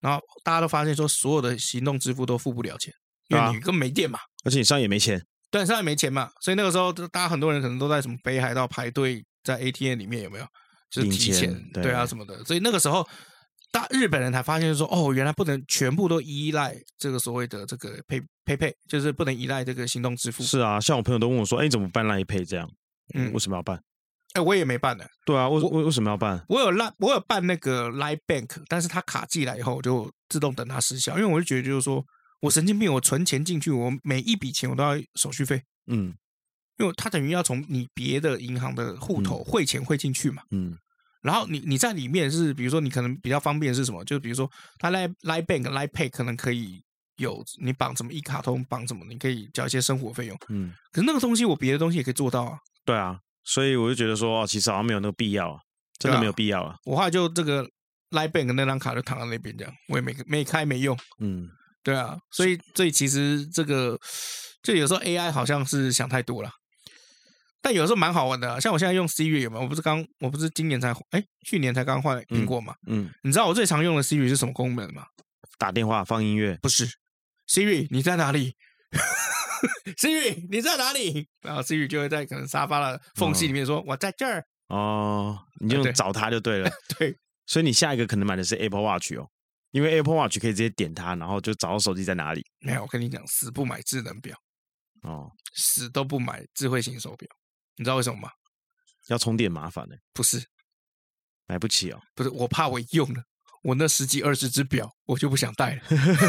[0.00, 2.92] 然后大家都发现说所有的行动支付都付不了钱，
[3.28, 5.20] 因为你根本没电嘛，而且你身上也没钱，
[5.50, 10.46] 对，身上也没钱嘛，所以那个时候大家很多人可能都在什么北海道排队在 ATM 里面有没有，
[10.90, 13.06] 就是提钱，对啊什么的，所以那个时候。
[13.70, 20.42] 大日本人才发现说，哦，原来不能全部都依赖这个所谓的这个 Pay Pay Pay，就是不能依赖这个行动支付。
[20.42, 22.70] 是啊，像我朋友都问我说，哎，怎么办 Line Pay 这样？
[23.14, 23.82] 嗯，为什么要办？
[24.32, 25.04] 哎，我也没办呢。
[25.26, 26.42] 对啊，为为为什么要办？
[26.48, 32.02] 我有 Line，我有办那个 Line Bank，但是它卡寄来以后，我就自动等它失效，因为我就觉得就是说
[32.40, 35.62] 我神经病，我存钱进去，我每一笔钱我都要手续费。
[35.86, 36.14] 嗯，
[36.78, 40.42] 因为他等于要从你别的银行的户头汇钱汇进去嘛。
[40.50, 40.76] 嗯。
[41.20, 44.04] 然后你你在里面是，比如说你可能比较方便是什么？
[44.04, 46.80] 就比如说他 Line Line Bank Line Pay 可能可以
[47.18, 50.36] 有你绑什么一卡通绑什么，你可以交一些生活费用。
[50.48, 52.58] 嗯，可是那个东西我别的东西也可以做到啊。
[52.84, 55.60] 对啊，所以我就觉得说，其实好像没有那个必要啊，
[55.98, 56.76] 真的没有必要啊。
[56.84, 57.62] 我后来就这个
[58.10, 60.96] Line Bank 那张卡就躺在那边这样，我也没没开没用。
[61.20, 61.48] 嗯，
[61.82, 63.98] 对啊，所以所以其实这个
[64.62, 66.50] 就有时候 AI 好像是想太多了。
[67.60, 69.62] 但有时候蛮好玩的，啊，像我现在用 Siri 有没有？
[69.62, 72.72] 我不是刚，我不是今年才，哎，去年才刚换苹果嘛。
[72.86, 75.04] 嗯，嗯，你知道我最常用的 Siri 是什么功能吗？
[75.58, 76.56] 打电话放音乐？
[76.62, 76.88] 不是
[77.48, 78.56] ，Siri 你在哪里？
[79.96, 81.28] Siri 你在哪里？
[81.40, 86.70] 然后 Siri 就会在可能沙发的缝隙里面说：“哦、我在这儿。”哦，你就找他就对了。
[86.98, 89.28] 对，所以你下一个可能买的是 Apple Watch 哦，
[89.70, 92.44] 因为 Apple Watch 可以直接点它，然后就找到手机在哪里。
[92.60, 94.36] 没有，我跟你讲，死不买智能表
[95.02, 97.28] 哦，死都不买智慧型手表。
[97.76, 98.30] 你知道为什么吗？
[99.08, 99.96] 要充电麻烦呢？
[100.12, 100.44] 不是，
[101.46, 102.00] 买不起哦。
[102.14, 103.22] 不是，我怕我用了，
[103.64, 105.82] 我那十几二十只表，我就不想戴了。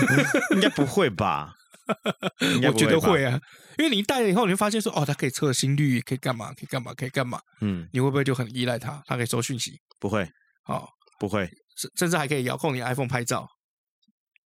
[0.55, 1.53] 应该不会吧？
[2.67, 3.39] 我觉得会啊，
[3.77, 6.53] 因为你一戴了以后，你会发现说，哦，它可以测心率，可以干嘛？
[6.53, 6.93] 可以干嘛？
[6.93, 7.39] 可以干嘛？
[7.61, 9.01] 嗯，你会不会就很依赖它？
[9.07, 9.79] 它可以收讯息？
[9.99, 10.23] 不会，
[10.65, 10.87] 哦，
[11.19, 13.47] 不会，甚甚至还可以遥控你 iPhone 拍照。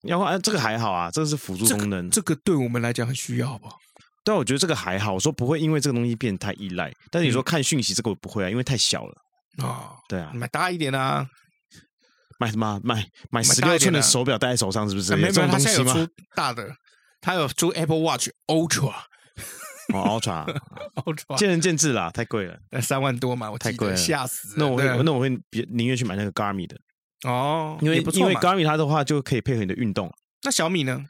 [0.04, 3.78] 遥控，哎，这个还好啊，这个是辅助功能，这个对我们来讲很需要，好不好？
[4.26, 6.94] 但我觉得这个还好，我说不会因为这个东西变得太依赖。
[7.12, 9.14] 但是你说看讯息这个我不会啊，因为太小了
[9.58, 9.68] 啊。
[9.68, 11.28] 哦、对啊，买大一点啊，
[12.44, 12.80] 买什么？
[12.84, 15.16] 买买十六寸的手表戴在手上是不是？
[15.16, 16.76] 没有，它现在有出大的，
[17.22, 18.94] 他有出 Apple Watch Ultra。
[19.94, 24.54] 哦，Ultra，Ultra，见仁见智啦，太贵了，三万多嘛，我太贵了，吓死。
[24.56, 26.78] 那我会，那我会比宁愿去买那个 Garmin 的
[27.26, 30.10] 哦，因为因为 Garmin 它的话就可以配合你的运动。
[30.44, 31.04] 那小米呢？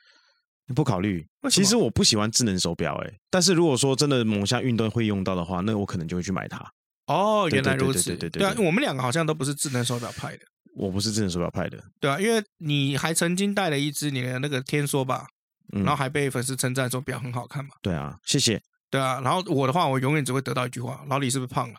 [0.73, 6.57] 不考虑，其实我不喜欢智能手表，哎，但是如果说真的某项运动会用到的话，那我可能就会去买它。
[7.05, 10.45] 哦，原来如此，对对对，对啊，我们两个好像都不是智能手表派的。
[10.75, 15.27] 我不是智能手表派的，对啊，因为你还曾经带了一只你的那个天梭吧？
[15.71, 17.71] 然后还被粉丝称赞说表很好看嘛。
[17.81, 18.61] 对啊，谢谢。
[18.91, 21.75] 对啊，然后我的话，我永远只会得到一句话：老李是不是胖了？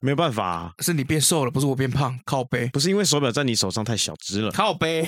[0.00, 2.18] 没有办法、啊，是你变瘦了，不是我变胖。
[2.24, 4.50] 靠背，不是因为手表在你手上太小只了。
[4.50, 5.06] 靠背，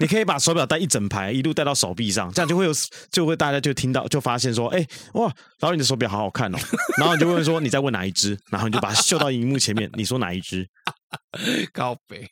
[0.00, 2.72] 你可以把手表戴一整排，一路戴到手臂上，这样就会有，
[3.10, 6.58] 就会大家就听到，就发现说，哎，哇，老李你的手表好好看哦。
[6.96, 8.38] 然后你就问说，你在问哪一只？
[8.50, 10.66] 然后你就把它秀到荧幕前面，你说哪一只？
[11.72, 12.28] 靠背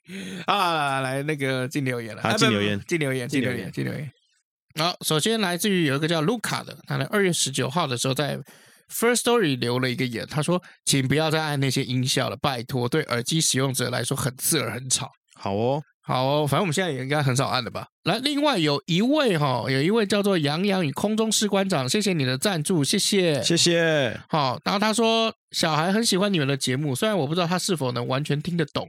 [0.47, 4.11] 啊，来那个进留言了，进留言，进留言，进留言，进留言。
[4.79, 8.39] 好，首先来自于有一个叫卢卡的，他在二月十九号的时候在。
[8.87, 17.89] First Story 留了一个言，他说：“请不要再按那些音效了，拜托，对耳机使用者来说很刺耳、很吵。”好哦，好哦，反正我们现在也应该很少按了吧？
[18.03, 24.21] 来，另外有一位哈，有一位叫做杨洋与空中士官长，谢谢你的赞助，谢谢，谢谢。
[24.29, 28.87] 好，然后他说小孩很喜欢你们的节目，虽然我不知道他是否能完全听得懂，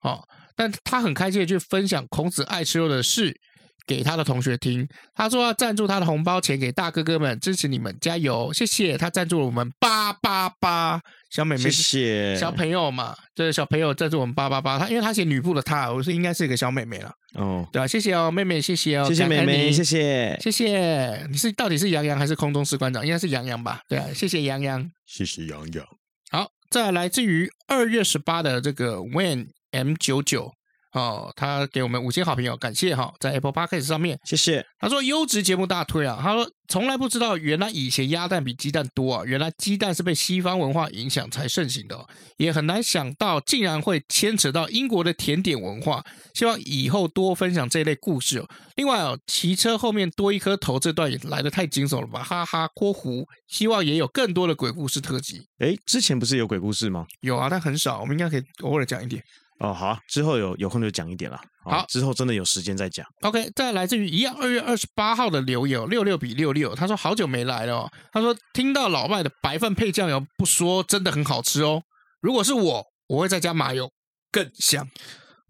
[0.00, 0.26] 好，
[0.56, 3.40] 但他很开心的去分享孔子爱吃肉的事。
[3.84, 11.00] 给他的同学听，他说要赞助他的红包钱给大哥哥们，支持你们，加油，谢谢他赞助了我们八八八
[11.32, 23.02] 小妹妹，谢谢小朋友嘛，就是小朋友这是我们八八八，他因为他写女部的他，我说应该是一个小妹妹了，哦，对啊，谢谢哦，妹妹，谢谢哦，谢谢妹妹，谢谢，谢谢，你是到底是杨洋还是空中士官长？
[23.02, 25.86] 应该是杨洋吧，对啊，谢谢杨洋，谢谢杨洋，
[26.30, 30.52] 好，再来自于二月十八的这个 When M 九九。
[30.92, 34.64] 哦，他给我们五星好评哦，感谢哈、哦，在 Apple Podcast 上面，谢谢。
[34.78, 46.04] 他说优质节目大推啊，他说从来不知道原来以前鸭蛋比鸡蛋多啊，原来鸡蛋是被西方文化影响才盛行的、哦，也很难想到竟然会牵扯到英国的甜点文化。
[46.34, 48.48] 希望以后多分享这类故事哦。
[48.76, 55.40] 另外哦，骑车后面多一颗头这段也来的太惊悚了吧，哈哈，括弧，希望也有更多的鬼故事特辑。
[55.60, 57.06] 诶，之前不是有鬼故事吗？
[57.20, 59.22] 有啊，但很少，我们应该可以偶尔讲一点。
[59.62, 61.40] 哦，好，之后有有空就讲一点了。
[61.64, 63.06] 好，之后真的有时间再讲。
[63.20, 67.92] OK，再来自于一样二月二十八号的留言，六六比六六，他说好久没来了、哦。
[68.12, 71.84] 他说听到老麦的白饭配酱油不说，真的很好吃哦。
[72.20, 73.88] 如果是我，我会再加麻油，
[74.32, 74.88] 更香。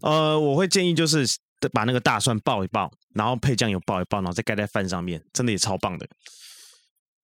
[0.01, 1.27] 呃，我会建议就是
[1.71, 6.07] 把那个大蒜爆一爆，然后配酱油爆一爆，然后再盖在饭上面，真的也超棒的。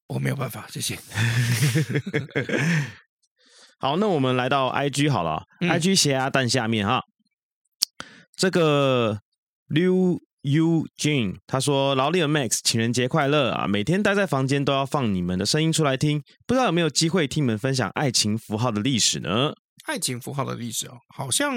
[0.07, 0.97] 我没有办法，谢谢。
[3.79, 7.01] 好，那我们来到 IG 好了、嗯、，IG 斜鸭蛋下面哈，
[8.35, 9.19] 这个
[9.69, 13.67] Liu Yu Jin 他说：“劳力的 Max 情人节快乐啊！
[13.67, 19.53] 每天待在房间都要放你们的声音出来听，不知道有没有机会听你们分享爱情符号的历史呢？
[19.85, 21.55] 爱情符号的历史哦，好像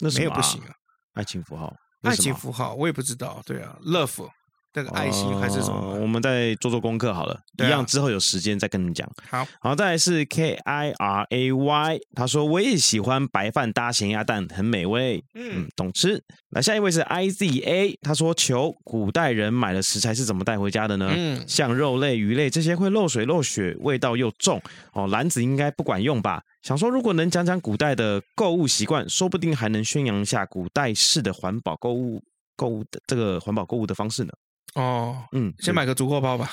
[0.00, 0.74] 那没有不行啊。
[1.14, 3.42] 爱情符号，爱情符号我也不知道。
[3.46, 4.28] 对啊，Love。”
[4.72, 5.92] 这个爱心还是什么？
[5.92, 9.06] 呃、我们再做做功课好了，啊、一样之后有时间再跟你讲。
[9.28, 15.22] 好，好，再来是 K I R A Y，他说我也喜欢白饭搭咸鸭蛋，很美味。
[15.34, 16.22] 嗯，懂吃。
[16.50, 21.12] 来，下一位是 I Z A，他说求古代人买的食材是怎么带回家的呢？
[21.14, 24.60] 嗯，像肉类、鱼类这些会漏水漏血，味道又重
[24.94, 26.42] 哦，篮子应该不管用吧？
[26.62, 32.22] 想说如果能讲讲古代的购物习惯，说不定还能宣扬一下古代式的环保购物
[32.56, 34.32] 购物的这个环保购物的方式呢。
[34.74, 36.50] 哦，嗯，先买个足够包吧。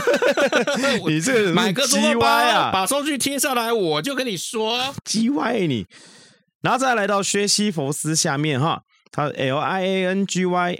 [1.06, 5.86] 你这个买个足货包啊，把收据贴上来，我就跟你说，G Y 你。
[6.62, 10.78] 然后再来到薛西弗斯下面哈，他 L I A N G Y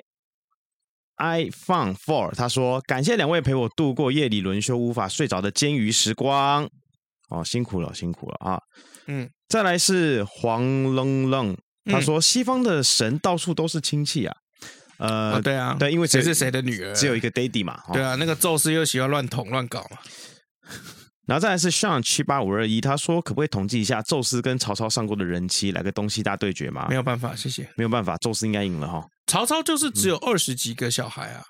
[1.16, 6.68] I Fun For，他说感谢两位陪我度过夜里轮休无法睡着的煎鱼时光。
[7.28, 8.60] 哦，辛苦了，辛苦了啊。
[9.06, 10.62] 嗯，再来是黄
[10.94, 14.34] 愣愣，他说西方的神到处都是亲戚啊。
[14.98, 17.80] 呃、哦，对啊，对，因为谁是谁的女儿，只有一个 daddy 嘛。
[17.92, 19.98] 对啊，那个宙斯又喜欢乱捅乱搞嘛。
[21.26, 26.86] 然后再来是 Sean 七八五二一，他说可不可以统计一下宙斯跟曹操上过的人妻，来个东西大对决吗？
[26.88, 27.68] 没有办法，谢谢。
[27.76, 29.04] 没有办法，宙斯应该赢了哈。
[29.26, 31.42] 曹操就是只有二十几个小孩啊，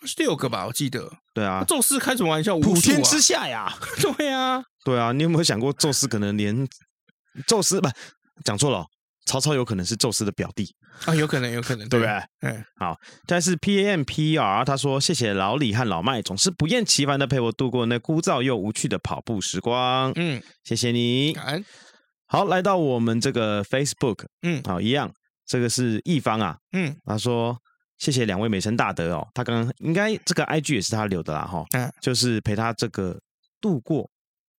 [0.00, 1.08] 二十六个吧，我记得。
[1.32, 2.58] 对啊，宙斯开什么玩笑？
[2.58, 3.72] 普天之下呀。
[4.16, 6.66] 对啊，对啊，你有没有想过宙斯可能连
[7.46, 7.88] 宙斯不
[8.44, 8.84] 讲错了？
[9.32, 10.74] 曹操有可能是宙斯的表弟。
[11.06, 12.12] 啊，有可能，有可能，对不对？
[12.40, 12.94] 嗯，好，
[13.26, 20.12] 但是 P A M P R 他说谢谢老李和老麦，总是不厌其烦的陪我度过那枯燥又无趣的跑步时光。
[20.16, 21.34] 嗯，谢谢你。
[22.26, 25.10] 好，来到我们这个 Facebook，嗯，好，一样，
[25.46, 27.56] 这个是一方啊，嗯，他说
[27.96, 33.18] 谢谢两位美声大德哦，他刚刚应该这个 I G 也是他留的啦，哈，嗯，就是陪他这个
[33.62, 34.10] 度过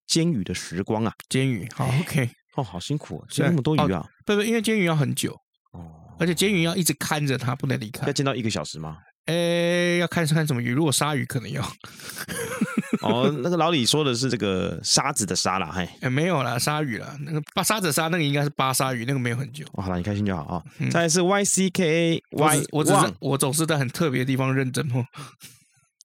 [0.08, 2.32] 监狱的时光啊，监狱，好，OK。
[2.56, 4.06] 哦，好辛苦，煎那么多鱼啊！
[4.26, 5.34] 不不，因为煎鱼要很久
[5.72, 8.06] 哦，而且煎鱼要一直看着它，不能离开。
[8.06, 8.98] 要煎到一个小时吗？
[9.26, 11.64] 哎，要看是看什么鱼，如果鲨鱼可能要。
[13.02, 19.66] 哦，那个老李说的是这个沙子的沙啦，嘿，哎，没有啦，鲨鱼啦，那个巴沙子沙，那个应该是巴鲨鱼，那个没有很久。
[19.74, 20.64] 好了，你开心就好啊。
[20.92, 25.04] 再来是 Y C K A Y，我只是我总是在很特别的地方认真哦。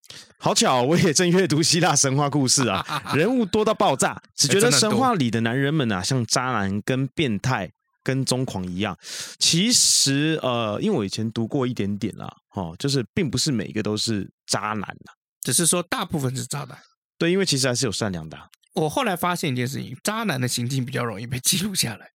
[0.38, 2.84] 好巧，我也正阅读希腊神话故事啊，
[3.14, 7.70] 人物多到爆炸，只觉得神话里的男人们啊，像渣男跟变态
[8.02, 8.96] 跟疯狂一样。
[9.38, 16.78] 其实呃，因为我以前读过一点点啦，哦，就是并不是每一个都是渣男呐，只是说大部分是渣男。
[17.18, 18.46] 对，因为其实还是有善良的啊。
[18.74, 22.06] 我后来发现一件事情，渣男的行径比较容易被记录下来，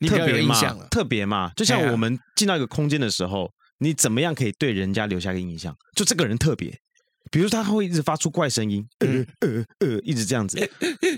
[0.00, 0.88] 你比较有印象了。
[0.90, 5.76] 特别嘛，就像我们进到一个空间的时候，你怎么样可以对人家留下一个印象？
[5.94, 6.74] 就这个人特别。
[7.30, 9.08] 比如他会一直发出怪声音，呃
[9.40, 10.58] 呃呃，一直这样子，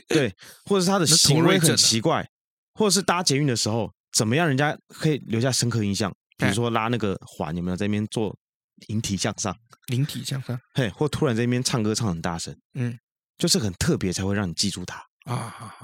[0.08, 0.34] 对，
[0.64, 2.28] 或者是他的行为很奇怪，
[2.74, 6.14] 或者是搭捷运的时候怎么样，人家可以留下深刻印象。
[6.36, 8.34] 比如说拉那个环，有没有在那边做
[8.88, 9.54] 引体向上？
[9.88, 12.98] 引体向上，嘿，或突然在那边唱歌唱很大声，嗯，
[13.36, 15.04] 就是很特别才会让你记住他。
[15.24, 15.74] 啊。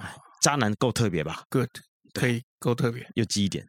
[0.41, 1.69] 渣男够特别吧？Good，
[2.15, 3.67] 可以够特别，又记一点。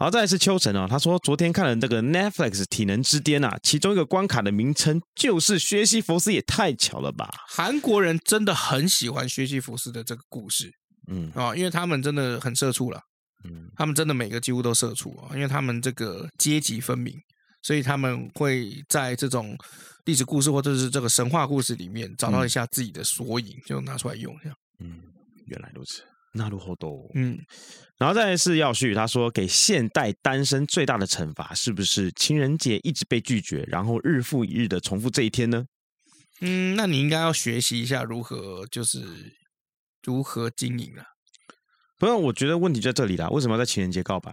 [0.00, 0.86] 好，再来是秋晨哦。
[0.88, 7.28] 他说昨天看了这个 Netflix《体能之巅》啊，其中一个关卡的名称就是薛西弗斯，也太巧了吧！
[7.48, 10.70] 韩国人真的很喜欢薛西弗斯的这个故事，
[11.10, 13.00] 嗯啊，因为他们真的很社畜了，
[13.42, 17.12] 嗯，他们真的每个几乎都社畜啊，因为他们这个阶级分明，
[17.62, 19.58] 所以他们会在这种
[20.04, 24.56] 历史故事或者是这个神话故事里面找到一下自己的缩影，就拿出来用这样。
[24.78, 25.00] 嗯，
[25.46, 26.04] 原来如此。
[26.32, 27.38] 那如何都嗯，
[27.98, 35.64] 然后再来是耀旭，他说给现代单身最大的惩罚是不是情人节一直被拒绝，然后日复一日的重复这一天呢？
[36.40, 39.02] 嗯，那你应该要学习一下如何就是
[40.02, 41.04] 如何经营啊。
[41.98, 44.32] 不是，我觉得问题就在这里啦，为什么要在情人节告白？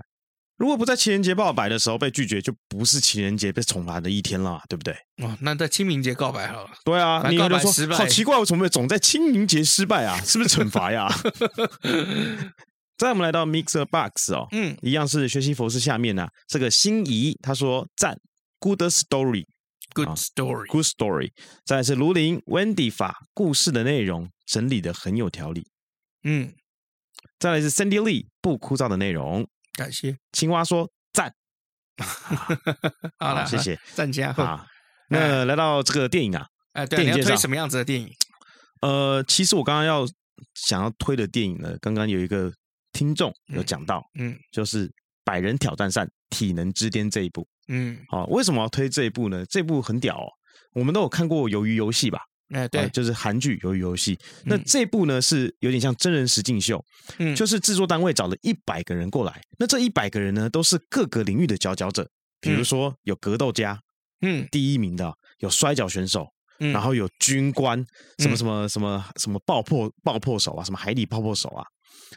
[0.57, 4.93] 如果不在情人节告白的时候被拒绝，就不是情人节被惩罚的一天了，对不对？
[5.21, 6.69] 哦，那在清明节告白好了。
[6.85, 10.19] 对啊，你有人说好奇怪，为什么总在清明节失败啊？
[10.23, 11.09] 是不是惩罚呀？
[12.97, 18.17] 再我们来到 Mixer Box 哦，嗯，一样是学习佛事下面呢、啊，这个心仪他说赞
[18.59, 21.31] ，Good story，Good story，Good story。
[21.65, 25.67] 再来是卢林 Wendy 法故事的内容整理的很有条理，
[26.23, 26.53] 嗯。
[27.37, 29.45] 再来是 Cindy Lee 不枯燥的内容。
[29.75, 31.33] 感谢青蛙说赞，
[33.19, 34.65] 好了，谢谢赞加哈。
[35.09, 38.09] 那来到这个电影啊，哎，电影介绍什么样子的电影？
[38.81, 40.05] 呃，其实我刚刚要
[40.53, 42.51] 想要推的电影呢，刚刚有一个
[42.93, 44.87] 听众有讲到，嗯，就是
[45.23, 49.45] 《百人挑战赛体能之巅》这一部，嗯，好，为什么要推这一部呢？
[49.45, 50.27] 这部很屌哦，
[50.73, 52.19] 我们都有看过《鱿鱼游戏》吧？
[52.53, 54.15] 哎，对，就是韩剧《鱿鱼游戏》。
[54.43, 56.83] 那这部呢是有点像真人实境秀，
[57.17, 59.41] 嗯，就是制作单位找了一百个人过来。
[59.57, 62.07] 那这一百个人呢，都是各个领域的佼佼者，
[62.39, 63.79] 比如说有格斗家，
[64.21, 66.27] 嗯，第一名的有摔跤选手，
[66.59, 67.83] 嗯，然后有军官，
[68.19, 71.65] 什么什么什么什么爆破爆破手啊，什么海底爆破手啊，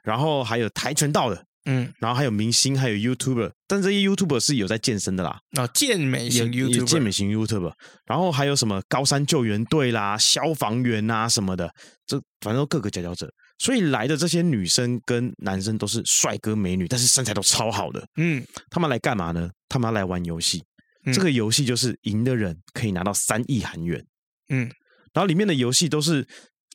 [0.04, 1.47] 然后还有跆拳道的。
[1.64, 5.38] 嗯，然后还有明星，还有 YouTuber，但这些 YouTuber 是有在健身的啦。
[5.58, 7.72] 啊、哦，健美型 YouTuber，健美型 YouTuber。
[8.06, 11.70] 然后还有什么高山救援队啦、消防员啊什么的，
[12.06, 13.30] 这反正都各个佼佼者。
[13.58, 18.06] 所以来的这些女生跟男生都是帅哥美女，但是身材都超好的。
[18.16, 19.50] 嗯，他们来干嘛呢？
[19.68, 20.64] 他们要来玩游戏。
[21.04, 24.02] 嗯、这个游戏就是赢的人可以拿到三亿韩元。
[24.48, 24.60] 嗯，
[25.12, 26.26] 然后里面的游戏都是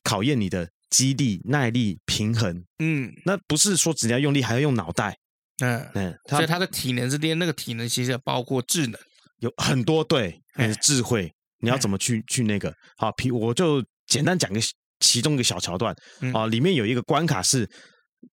[0.04, 0.68] 考验你的。
[0.94, 5.18] 肌力、耐力、平衡，嗯，那不是说只要用力，还要用脑袋，
[5.60, 5.84] 嗯。
[5.94, 9.00] 嗯，所以他的体能这边，那个体能其实包括智能，
[9.40, 10.40] 有很多对，
[10.80, 12.72] 智慧，你要怎么去去那个？
[12.96, 14.60] 好，皮我就简单讲个
[15.00, 15.92] 其中一个小桥段
[16.32, 17.68] 啊，里面有一个关卡是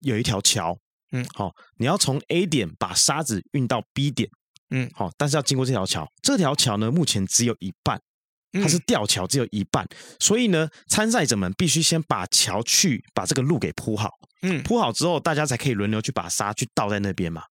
[0.01, 0.77] 有一条桥，
[1.13, 4.29] 嗯，好，你要从 A 点把沙子运到 B 点，
[4.69, 7.99] 嗯，好，但是要经过这条桥，这条桥呢目前只有一半。
[8.53, 9.87] 它是吊桥，只有一半，
[10.19, 14.09] 所以呢，参赛者们必须先把桥去把这个路给铺好，
[14.41, 17.43] 嗯，铺好之后，大家才可以轮流去把沙去倒在那边嘛。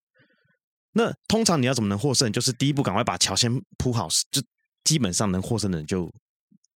[0.92, 2.30] 那通常你要怎么能获胜？
[2.32, 4.42] 就是第一步赶快把桥先铺好，就
[4.84, 6.12] 基本上能获胜的人就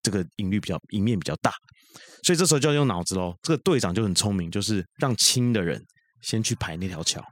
[0.02, 1.52] 这个赢率比较赢面比较大。
[2.22, 3.34] 所以这时候就要用脑子喽。
[3.42, 5.84] 这个队长就很聪明，就是让轻的人
[6.22, 7.22] 先去排那条桥。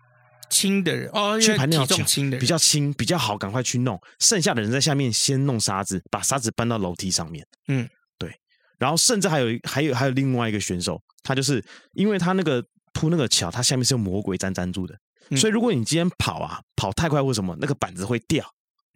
[0.52, 3.98] 轻的人哦，去排那条桥轻的比较轻比较好，赶快去弄。
[4.18, 7.46] 剩下的人在下面先弄沙子，把沙子搬到楼梯上面。
[7.68, 7.88] 嗯，
[8.18, 8.30] 对。
[8.78, 11.64] 然后甚至还有还有还有另外一个选手，他就是
[11.94, 12.62] 因为他那个
[12.92, 14.94] 铺那个桥，他下面是用魔鬼粘粘住的，
[15.30, 18.44] 嗯、所以如果你今天跑啊跑太快，为什么那个板子会掉？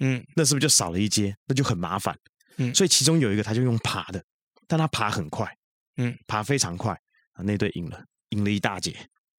[0.01, 1.35] 嗯，那是不是就少了一阶？
[1.47, 2.15] 那就很麻烦。
[2.59, 4.23] 嗯，所以其中有一个他就用爬的，
[4.69, 5.51] 但他爬很快，
[5.97, 6.93] 嗯，爬非常快
[7.33, 8.95] 啊，那队赢了，赢了一大截。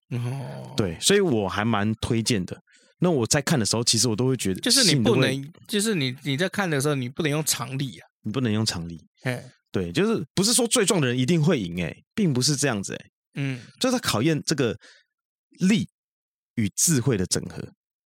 [0.10, 2.60] 哦，对，所以我还蛮推荐的。
[3.00, 9.00] 那我在看的时候，其实我都会觉得，就是你不能，就是你你在看的时候，你不能用常理啊，你不能用常理。
[9.24, 13.06] 哎，对，就是不是说最壮的人一定会赢，哎，并不是这样子，哎，
[13.36, 14.76] 嗯，就是考验这个
[15.70, 15.88] 力
[16.56, 17.64] 与智慧的整合，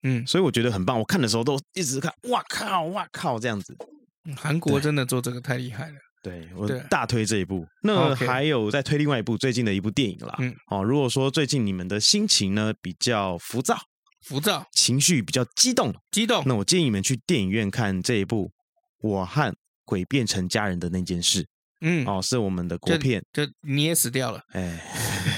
[0.03, 0.99] 嗯，所以我觉得很棒。
[0.99, 3.75] 我看的时候都一直看，哇靠，哇靠，这样子。
[4.35, 5.95] 韩国真的做这个太厉害了。
[6.25, 7.67] 对，我大推这一部。
[7.83, 10.35] 那还有再推另外一部最近的一部电影啦。
[10.39, 13.77] 嗯，哦，如果说最近你们的心情呢比较浮躁，
[14.23, 18.47] 浮躁，情绪比较激动，激动，那我建议你们去电影院看这一部
[19.07, 21.43] 《我和鬼变成家人的那件事》。
[21.81, 24.41] 嗯，哦，是我们的国片，就，就你也死掉了。
[24.53, 24.81] 哎，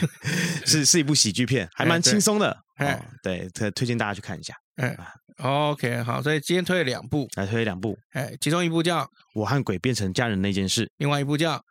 [0.65, 2.57] 是是一部喜剧片，还蛮轻松的。
[2.75, 4.55] 哎，哦、对，推推荐大家去看一下。
[4.77, 4.97] 哎
[5.37, 7.97] ，OK，好，所以今天推了两部，来推了两部。
[8.11, 9.01] 哎，其中一部叫
[9.35, 11.57] 《我和鬼变成家人那件事》，另外一部叫《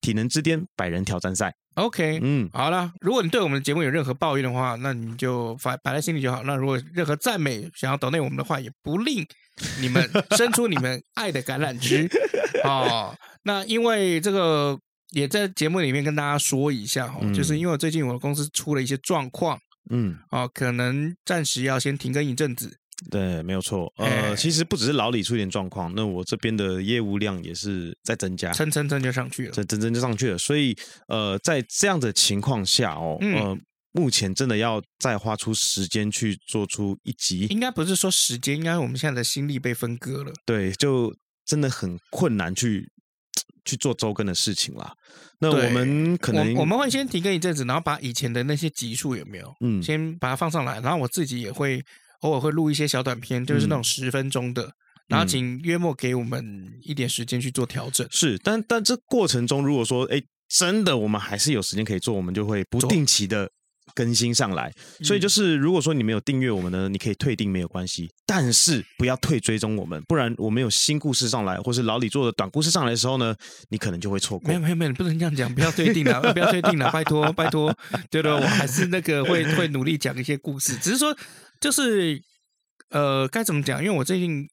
[0.00, 1.48] 体能之巅百人挑战赛》。
[1.74, 6.42] OK，嗯，好了，如果你对我们的节目有任何抱怨的话，那你就摆摆在心里就好。
[6.44, 9.26] 那如果任何赞美想要抖内我们的话，也不吝
[9.80, 12.08] 你们 伸出你们爱的橄榄枝
[12.64, 13.14] 哦。
[13.42, 14.78] 那因为这个
[15.12, 19.58] 也在节目里面跟大家说一下哦，嗯、就是因为最近我的公司出了一些状况。
[19.90, 22.76] 嗯，哦，可能暂时要先停更一阵子。
[23.10, 23.92] 对，没有错。
[23.96, 30.38] 呃，其实不只是老李出点状况，那我这边的业务量也是在增加，蹭蹭蹭就上去了，蹭蹭蹭就上去了。
[30.38, 30.76] 所以，
[31.08, 33.58] 呃，在这样的情况下哦，嗯、呃，
[33.92, 40.32] 目前真的要再花出时间去做出一集，应该不是说时间，应该我们现在的心力被分割了。
[40.44, 41.14] 对，就
[41.44, 42.90] 真的很困难去。
[43.68, 44.94] 去做周更的事情啦。
[45.40, 50.78] 那我们可能我，我们会先停更一阵子，然后把以前的那些集数有没有，嗯，先把它放上来。
[50.78, 51.82] 然后我自己也会
[52.20, 54.62] 偶尔会录一些小短片，就是那种十分钟的。
[54.62, 54.72] 嗯、
[55.08, 56.44] 然后请约莫给我们
[56.82, 58.06] 一点时间去做调整。
[58.10, 63.50] 是，但但这过程中，如果说哎，真的我们还是有时间可以做，我们就会不定期的。
[63.96, 64.70] 更新上来，
[65.02, 73.34] 所以就是如果说你没有订阅我们呢，你可以退订没有关系，但是不要退追踪我们，不然我们有新故事上来，或是老李做的短故事上来的时候呢，
[73.70, 74.48] 你可能就会错过。
[74.48, 77.74] 没有没有没有，你不能这样讲，不要退订了， 不要退订了，拜托 拜托，
[78.10, 81.16] 对的，我还是那个会会努力讲一些故事，只是说
[81.58, 82.20] 就是
[82.90, 84.46] 呃该怎么讲，因为我最近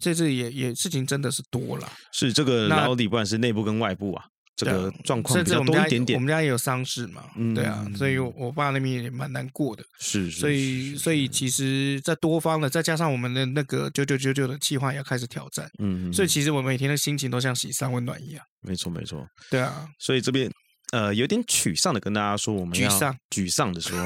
[0.00, 4.24] 这次也也事情真的是多了，是这个老李不管是内部跟外部啊。
[4.60, 20.50] 这个状况比较多一点点，我们家也有丧事嘛，嗯、对啊，所以我爸那边也蛮难过的，是，所以所以其实，在多方的，再加上我们的那个九九九九的计划要开始挑战，嗯，所以其实我每天的心情都像洗三温暖一样，没错没错，对啊，所以这边
[20.92, 23.98] 呃有点沮丧的跟大家说，我们要沮丧沮丧的说，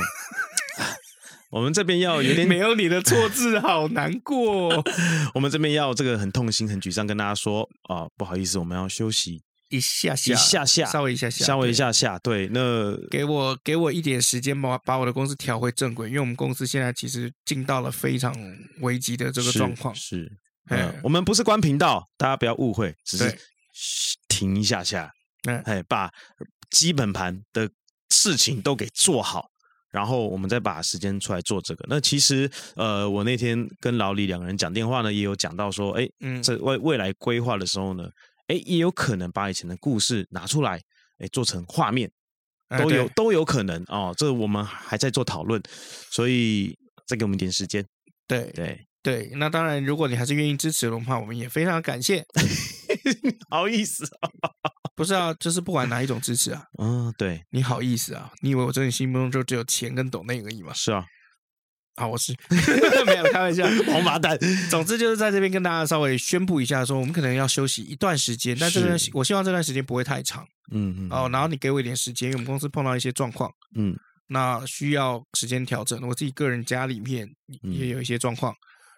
[1.51, 4.69] 我们这边要有点 没有你的错字，好难过，
[5.35, 9.43] 我们这边要这个很痛心很沮丧跟大家说啊、呃，不好意思，我们要休息。
[9.77, 18.33] 一下下，一下下，稍微一下下，稍微一下下，对，那给我给我一点时间，把把我的公司调回正轨，因为我们公司现在其实进到了非常
[18.81, 19.93] 危机的这个状况。
[19.95, 20.33] 是，是
[20.71, 23.37] 嗯，我们不是关频道，大家不要误会，只是
[24.29, 25.11] 停一下下，
[25.49, 26.11] 嗯，哎，把
[26.71, 27.69] 基本盘的
[28.11, 29.47] 事情都给做好，
[29.91, 31.85] 然后我们再把时间出来做这个。
[31.89, 38.09] 那其实，呃，我那天跟老李两个人讲电话呢，也有讲到说，哎，嗯，这未未来规划的时候呢。
[38.49, 40.81] 哎，也有可能把以前的故事拿出来，
[41.19, 42.11] 哎，做成画面，
[42.79, 44.15] 都有、哎、都有可能哦。
[44.17, 45.63] 这我们还在做讨论，
[46.11, 47.85] 所以再给我们一点时间。
[48.27, 52.25] 对对对，那当然，如果你还是愿意支持的话，我们也非常感谢。
[53.51, 54.31] 好意思啊？
[54.97, 56.65] 不是啊，就是不管哪一种支持啊。
[56.79, 58.33] 嗯，对，你好意思啊？
[58.43, 60.73] 你以为我在你心目中就只有钱跟抖内而已吗？
[60.73, 61.05] 是啊。
[61.97, 62.35] 好，我是
[63.07, 64.37] 没有开玩笑， 王八蛋。
[64.69, 70.45] 总之就是在这边跟大家稍微宣布一下，说我们可能要休息一段时间，但这段我希望这段时间不会太长。
[70.73, 71.09] 嗯嗯。
[71.11, 73.97] 哦，然后你给我一点时间，因为我们公司碰到一些状况，嗯，
[74.27, 76.01] 那需要时间调整。
[76.09, 77.29] 我自己个人家里面
[77.63, 78.53] 也有一些状况，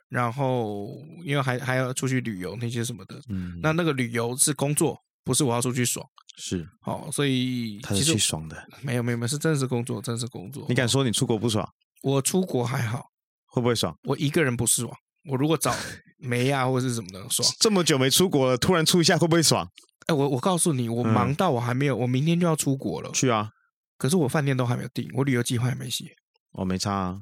[0.08, 0.88] 然后
[1.22, 6.06] 因为还还要出去旅游那些什么的，嗯，那那个旅游是工作，不是我要出去爽。
[6.38, 10.64] 是，哦，所以他是去爽的，没有没有没有，是真的是工作，真的是工作。
[10.68, 11.66] 你敢说你出国不爽？
[12.02, 13.06] 我出国还好，
[13.46, 13.96] 会不会爽？
[14.04, 14.90] 我一个人不爽。
[15.28, 15.74] 我如果找
[16.18, 19.68] 梅亚或者是什么的爽，这么久没出国了，突然出一下会不会爽？
[20.06, 23.10] 哎，我我告诉你，我忙到我还没有，嗯、我明天就要出国了。
[23.12, 23.50] 去啊！
[23.98, 26.04] 可是我饭店都还没有订，我旅游计划还没写。
[26.52, 27.18] 我、哦、没差啊。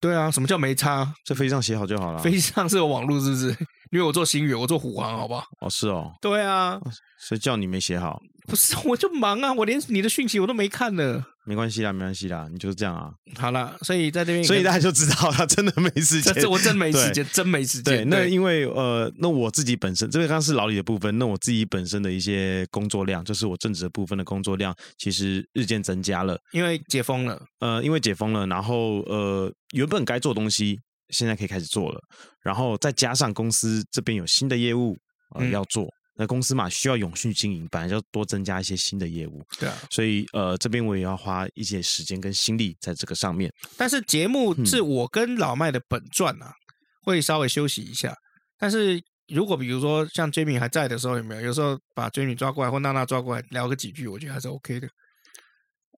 [0.00, 1.14] 对啊，什么叫没差？
[1.24, 2.18] 在飞机上写好就好了。
[2.18, 3.50] 飞机上是有网络，是不是？
[3.92, 5.46] 因为我做星宇，我做虎航，好不好？
[5.60, 6.10] 哦，是哦。
[6.20, 6.80] 对啊，
[7.20, 8.20] 谁叫你没写好？
[8.48, 11.24] 不是，我就忙啊，我连你的讯息我都没看呢。
[11.46, 13.12] 没关系啦，没关系啦，你就是这样啊。
[13.36, 16.32] 好了，所以在这边，所以大家就知道他 真的没时间。
[16.34, 17.96] 这我真没时间，真没时间。
[17.96, 26.38] 对，那因为呃，那我自己本身这边刚刚是老李的部分，那我自己本身的一些工作量，就是我正职的部分的工作量，其实日渐增加了。
[26.52, 30.80] 因为解封了，呃，因为解封了，然后呃，原本该做东西
[31.10, 32.00] 现在可以开始做了，
[32.42, 34.96] 然后再加上公司这边有新的业务
[35.34, 43.52] 呃、嗯、要做，那公司嘛需要永续经营，本来就多增加一些新的业务，对啊，所以呃这边我也要花一些时间跟心力在这个上面。
[43.76, 46.54] 但是节目是我跟老麦的本传啊，嗯、
[47.02, 48.14] 会稍微休息一下。
[48.58, 54.88] 但是如果比如说像 Jamie 还在的时候，有没有有时候把 Jamie 抓过来或娜娜抓过来聊个几句，我觉得还是 OK 的。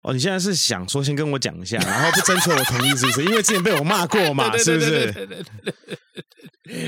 [0.05, 3.23] 哦，你现在是想说先跟我讲一下，然后不征求我同意，是不是？
[3.25, 5.11] 因为之前被我骂过嘛，是不是？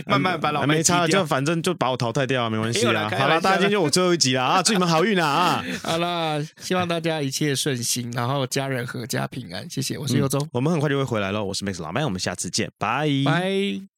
[0.05, 3.09] 慢慢把老没差，就反正就把我淘汰掉，没关系啦。
[3.17, 4.61] 好了，大家今天就我最后一集了啊！
[4.61, 5.27] 祝你们好运啊！
[5.27, 9.67] 啊， 好了，希望大家一切顺心，然后家人阖家平安。
[9.67, 11.43] 谢谢，我是尤忠，我们很快就会回来了。
[11.43, 13.96] 我是 Max 老麦，我们下次见，拜拜。